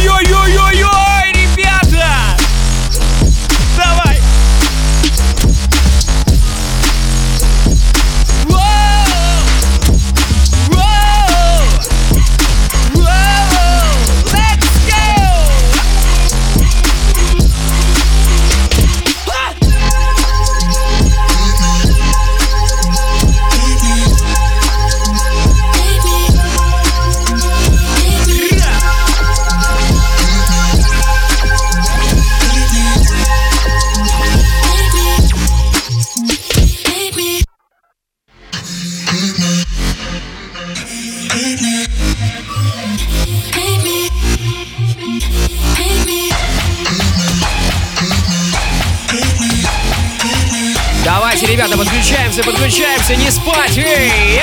[53.05, 53.77] Подключаемся, не спать!
[53.77, 54.41] Эй!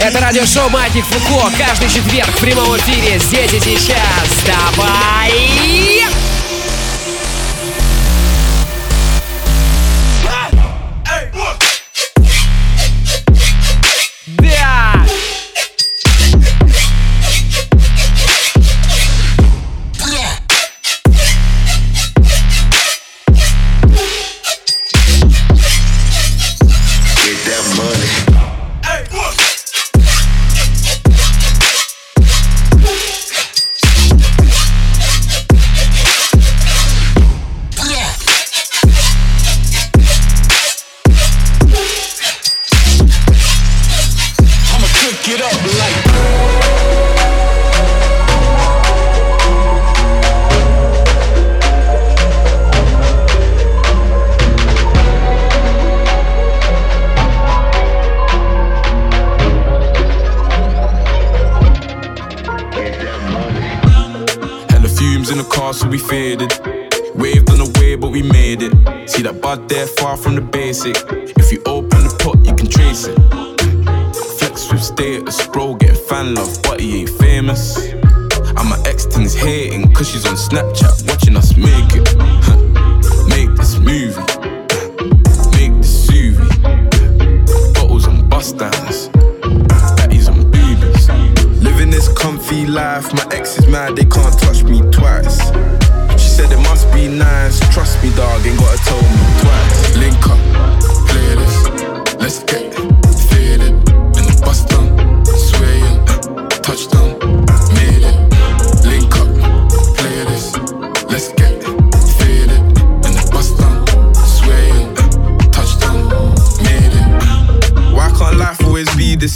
[0.00, 1.50] Это радиошоу Маятник Фуко.
[1.58, 3.98] Каждый четверг в прямом эфире здесь и сейчас.
[4.46, 5.97] Давай!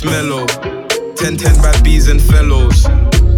[0.05, 0.47] Mellow?
[1.17, 2.83] 10 10 bad bees and fellows.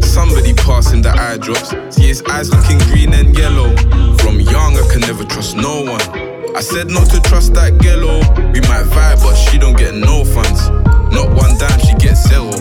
[0.01, 1.71] Somebody passing the eye drops.
[1.95, 3.75] See his eyes looking green and yellow.
[4.19, 6.01] From young, I can never trust no one.
[6.57, 8.23] I said not to trust that gello.
[8.23, 8.51] Oh.
[8.53, 10.71] We might vibe, but she don't get no funds.
[11.11, 12.53] Not one dime, she gets zero.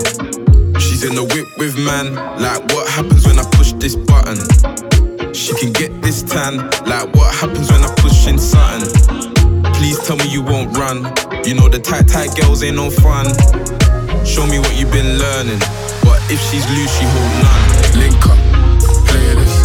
[0.79, 2.15] She's in the whip with man.
[2.41, 4.37] Like, what happens when I push this button?
[5.33, 6.57] She can get this tan.
[6.85, 8.89] Like, what happens when I push in something?
[9.77, 11.05] Please tell me you won't run.
[11.45, 13.27] You know the tight, tight girls ain't no fun.
[14.25, 15.59] Show me what you've been learning.
[16.01, 17.99] But if she's loose, she hold none.
[17.99, 18.39] Link up,
[19.07, 19.55] play this.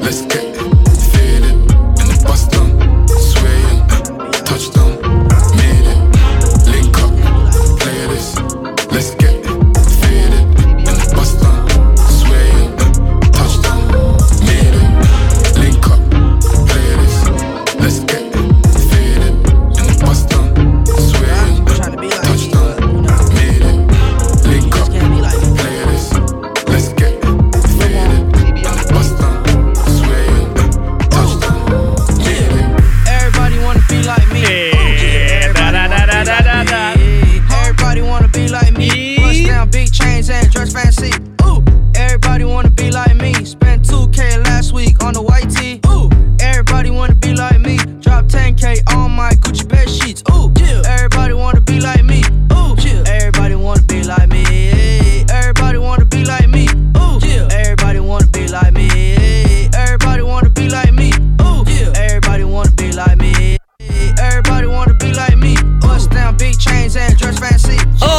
[0.00, 0.45] Let's get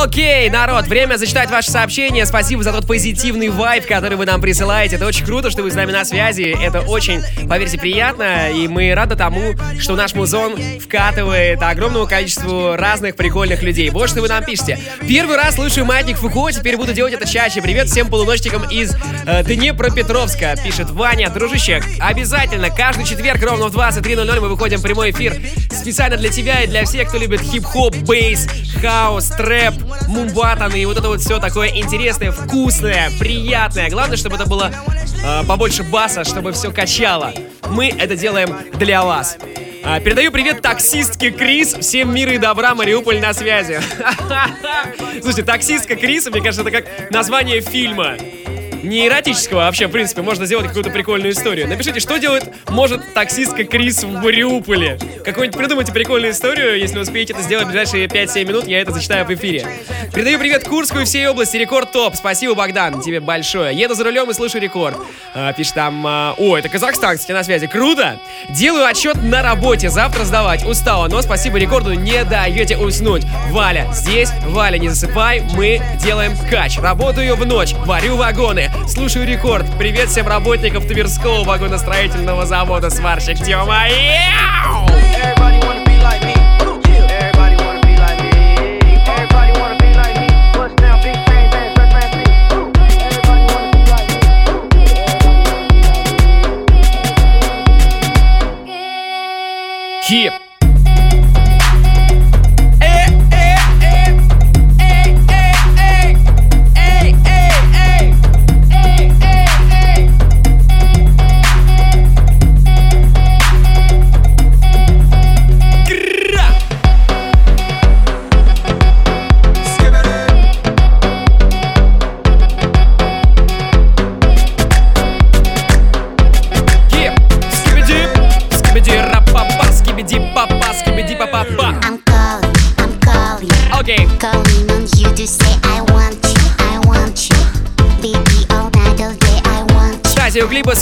[0.08, 2.26] Окей, народ, время зачитать ваши сообщения.
[2.26, 4.96] Спасибо за тот позитивный вайб, который вы нам присылаете.
[4.96, 6.44] Это очень круто, что вы с нами на связи.
[6.44, 8.50] Это очень, поверьте, приятно.
[8.50, 13.90] И мы рады тому, что наш музон вкатывает огромному количеству разных прикольных людей.
[13.90, 14.80] Вот что вы нам пишете.
[15.06, 17.62] Первый раз слушаю Маятник Фуко, теперь буду делать это чаще.
[17.62, 18.96] Привет всем полуночникам из
[19.26, 21.30] э, Днепропетровска, пишет Ваня.
[21.30, 25.36] Дружище, обязательно каждый четверг ровно в 23.00 мы выходим в прямой эфир
[25.70, 28.48] специально для тебя и для всех, кто любит хип-хоп, бейс,
[28.82, 29.74] хаос, трэп,
[30.08, 33.90] мумбатан и вот это вот все такое интересное, вкусное, приятное.
[33.90, 34.72] Главное, чтобы это было
[35.24, 37.34] э, побольше баса, чтобы все качало.
[37.70, 39.38] Мы это делаем для вас.
[39.84, 41.74] А, передаю привет таксистке Крис.
[41.76, 43.80] Всем мира и добра, Мариуполь на связи.
[45.22, 48.18] Слушайте, таксистка Крис, мне кажется, это как название фильма.
[48.84, 51.68] Не эротического, а вообще, в принципе, можно сделать какую-то прикольную историю.
[51.68, 55.00] Напишите, что делает, может, таксистка Крис в Мариуполе.
[55.26, 59.26] Какую-нибудь придумайте прикольную историю, если успеете это сделать в ближайшие 5-7 минут, я это зачитаю
[59.26, 59.68] в эфире.
[60.14, 62.16] Передаю привет Курску и всей области, Рекорд Топ.
[62.16, 63.76] Спасибо, Богдан, тебе большое.
[63.76, 64.98] Еду за рулем и слушаю Рекорд.
[65.34, 67.68] А, пишет там, а, о, это Казахстан, кстати, на связи.
[67.68, 68.20] Круто!
[68.50, 70.66] Делаю отчет на работе, завтра сдавать.
[70.66, 73.24] Устала, но спасибо Рекорду, не даете уснуть.
[73.50, 76.78] Валя, здесь, Валя, не засыпай, мы делаем кач.
[76.80, 79.66] Работаю в ночь, варю вагоны, Слушаю рекорд.
[79.78, 83.88] Привет всем работникам Тверского вагоностроительного завода «Сварщик Дима».
[83.88, 85.58] Everybody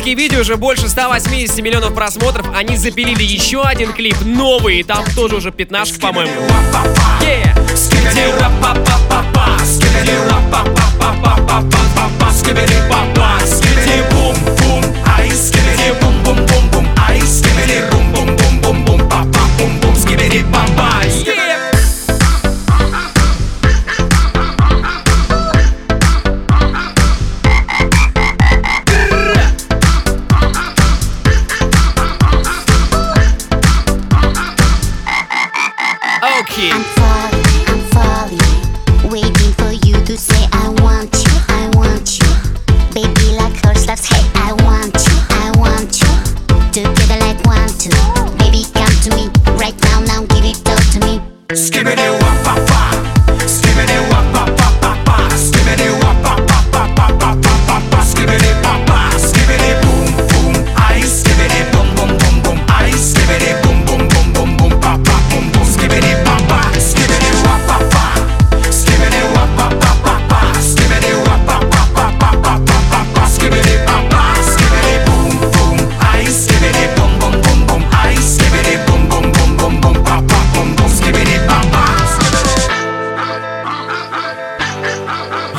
[0.05, 2.47] Клипа Скибиди уже больше 180 миллионов просмотров.
[2.55, 6.31] Они запилили еще один клип, новый, и там тоже уже пятнашка, по-моему.
[7.21, 7.55] Yeah.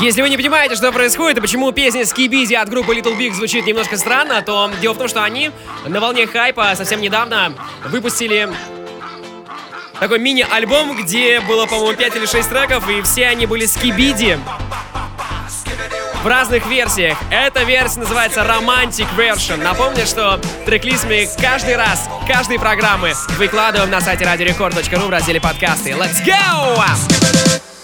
[0.00, 3.64] Если вы не понимаете, что происходит и почему песня Скибизи от группы Little Big звучит
[3.64, 5.50] немножко странно, то дело в том, что они
[5.86, 7.54] на волне хайпа совсем недавно
[7.86, 8.48] выпустили
[9.98, 14.38] такой мини-альбом, где было, по-моему, 5 или 6 треков, и все они были Скибиди
[16.22, 17.16] в разных версиях.
[17.30, 19.62] Эта версия называется Romantic Version.
[19.62, 25.90] Напомню, что трек-лист мы каждый раз, каждой программы выкладываем на сайте radiorecord.ru в разделе подкасты.
[25.92, 27.75] Let's go!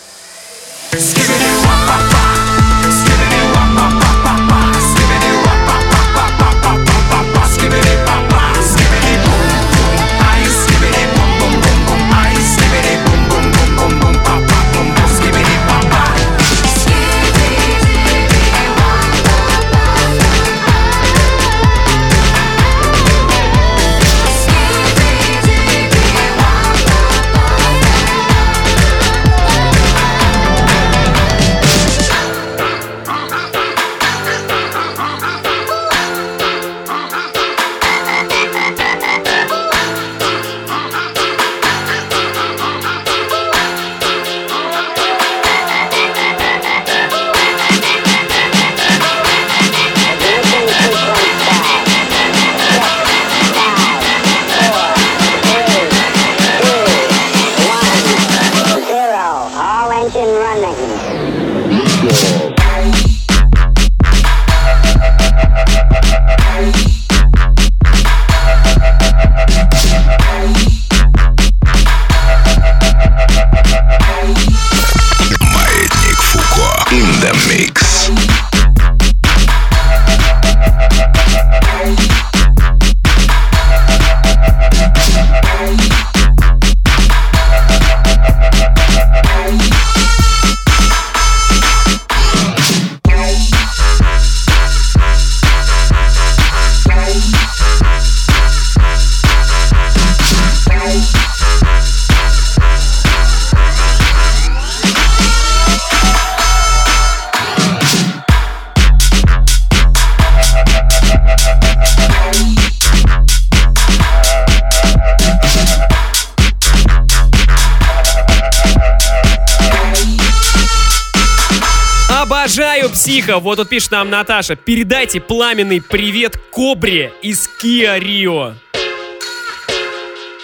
[123.33, 123.39] Психа.
[123.39, 124.57] Вот тут пишет нам Наташа.
[124.57, 128.55] Передайте пламенный привет Кобре из Kia Rio.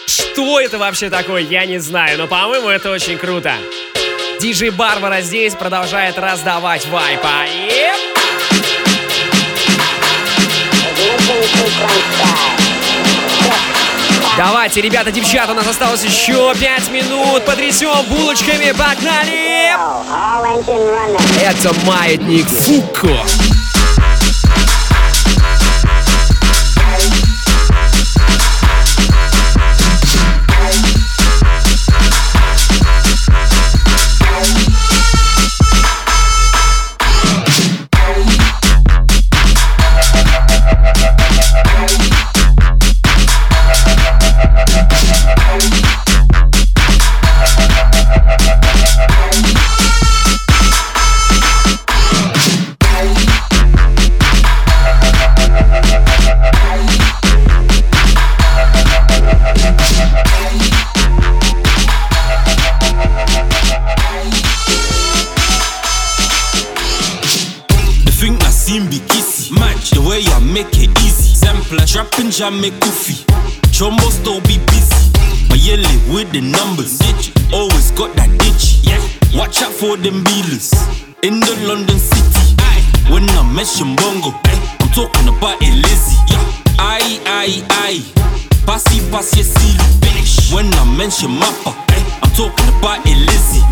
[0.06, 3.54] Что это вообще такое, я не знаю, но, по-моему, это очень круто.
[4.40, 7.44] Диджей Барбара здесь продолжает раздавать вайпа.
[7.68, 7.98] Еп!
[14.38, 17.44] Давайте, ребята, девчата, у нас осталось еще 5 минут.
[17.44, 19.72] Потрясем булочками, погнали!
[21.42, 23.18] Это маятник Фуко.
[68.18, 69.52] Thing I seen be kissy.
[69.54, 71.34] Match the way I make it easy.
[71.36, 73.14] Sampler, trapping jam make goofy.
[73.70, 75.10] Chombo still be busy.
[75.48, 76.98] My yellow with the numbers.
[77.52, 78.82] Always got that itch.
[78.82, 78.98] Yeah.
[79.38, 80.74] Watch out for them beelers.
[81.22, 82.58] In the London city.
[83.08, 84.34] When I mention bongo,
[84.82, 86.18] I'm talking about it lazy.
[86.78, 88.02] Aye, aye, aye.
[88.66, 89.78] Passy, passy, silly.
[90.52, 91.72] When I mention mappa,
[92.20, 93.62] I'm talking about it lazy.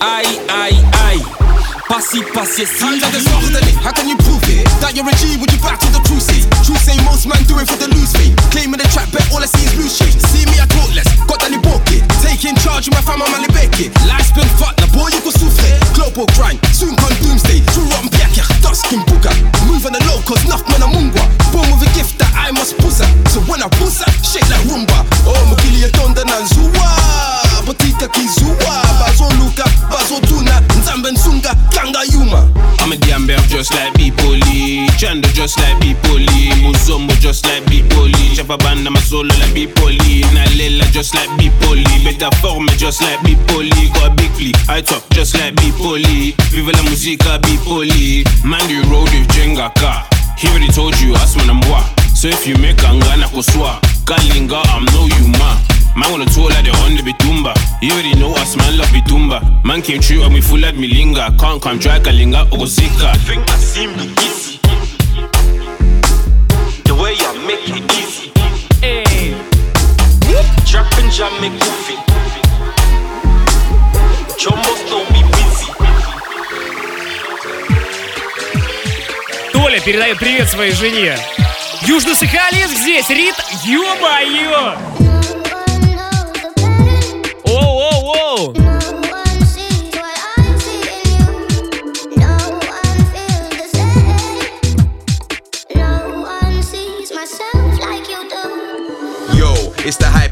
[0.00, 1.57] Aye, aye, aye.
[1.88, 3.00] Passy, passy, silly.
[3.00, 4.68] Times like it's ordinary, how can you prove it?
[4.84, 6.44] That you're a G, would you back to the is?
[6.60, 8.36] Truth say most man do it for the loose fee.
[8.52, 10.12] Claiming the trap bet, all I see is loose shit.
[10.28, 12.04] See me, I talk less, got that book it.
[12.20, 13.88] Taking charge of my fam, I'm only bake it.
[14.04, 15.80] Life's been fucked, now boy, you can souffle.
[15.96, 17.64] Global grind, soon come doomsday.
[17.72, 19.32] True rotten yeah, dusk in booger.
[19.64, 21.24] Moving the low, cause enough man, I'm mungwa.
[21.56, 23.00] Born with a gift that I must puss.
[23.32, 25.08] So when I puss her, shake like rumba.
[25.24, 26.12] Oh, Mukili, you don't
[26.52, 27.48] Zua.
[27.68, 30.62] Botita kizuwa, Bazo Luka, Bazo Tuna.
[30.78, 32.42] Nzamben Sunga, Kanga Yuma.
[32.80, 34.88] I'm a gamber just like Bipoli.
[34.98, 36.26] Chanda just like Bipoli.
[36.66, 38.34] Muzombo just like Bipoli.
[38.34, 40.22] Chababanda my solo like Bipoli.
[40.34, 41.84] Nalela just like Bipoli.
[42.02, 43.94] Better form just like Bipoli.
[43.94, 44.52] Got a big flea.
[44.68, 46.34] I talk just like Bipoli.
[46.50, 48.24] Viva la musica Bipoli.
[48.44, 50.04] Man, you road with Jenga car.
[50.36, 51.86] He already told you, ask when I'm what.
[52.17, 55.57] So if you make Angana Koswa, Kalinga, I'm no you ma.
[55.95, 57.53] Man wanna tour like they on the bitumba.
[57.81, 59.41] You already know us, man love bitumba.
[59.63, 61.37] Man came true and we full at milinga.
[61.39, 63.15] Can't come try Kalinga Ogosika.
[63.27, 64.59] Think I seem be easy.
[66.85, 68.31] The way I make it easy.
[68.81, 69.35] Hey.
[70.65, 71.95] Trap and jam make goofy.
[74.41, 75.71] Chombos don't be busy.
[79.51, 81.15] Толя передает привет своей жене.
[81.82, 84.76] Южно-Сахалинск здесь, Рит, ё-моё!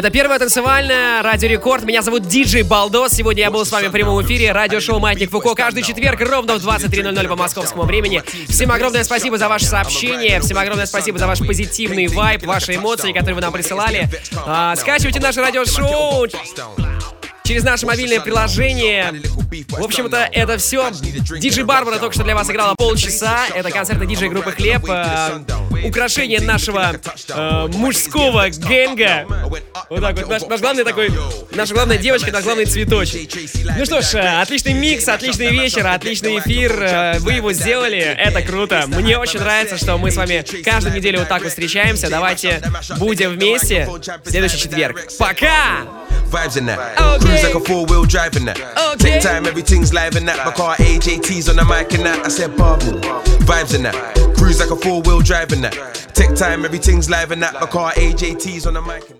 [0.00, 1.84] Это первая танцевальная Радио Рекорд.
[1.84, 3.12] Меня зовут Диджей Балдос.
[3.12, 4.50] Сегодня я был с вами в прямом эфире.
[4.50, 5.54] Радиошоу Маятник Фуко.
[5.54, 8.22] Каждый четверг ровно в 23.00 по московскому времени.
[8.48, 10.40] Всем огромное спасибо за ваше сообщение.
[10.40, 14.08] Всем огромное спасибо за ваш позитивный вайб, ваши эмоции, которые вы нам присылали.
[14.46, 16.26] А, скачивайте наше радиошоу
[17.50, 19.12] через наше мобильное приложение.
[19.70, 20.88] В общем-то, это все.
[21.40, 23.40] Диджей Барбара только что для вас играла полчаса.
[23.52, 24.88] Это концертный диджей группы Хлеб.
[24.88, 25.40] Э,
[25.84, 26.94] украшение нашего
[27.28, 29.26] э, мужского гэнга.
[29.88, 30.28] Вот так вот.
[30.28, 31.10] Наш, наш главный такой...
[31.50, 33.28] Наша главная девочка, наш главный цветочек.
[33.76, 36.80] Ну что ж, э, отличный микс, отличный вечер, отличный эфир.
[36.80, 37.98] Э, Вы его сделали.
[37.98, 38.84] Это круто.
[38.86, 42.08] Мне очень нравится, что мы с вами каждую неделю вот так вот встречаемся.
[42.08, 42.62] Давайте
[42.98, 45.08] будем вместе в следующий четверг.
[45.18, 45.80] Пока!
[46.30, 46.78] Vibes in that.
[47.40, 48.98] Cruise like a four wheel drive in that.
[48.98, 50.44] Take time, everything's live in that.
[50.44, 52.26] My car AJT's on the mic and that.
[52.26, 53.00] I said bubble.
[53.46, 54.34] Vibes in that.
[54.36, 55.72] Cruise like a four wheel drive in that.
[56.14, 57.54] Take time, everything's live and that.
[57.54, 59.10] My car AJT's on the mic.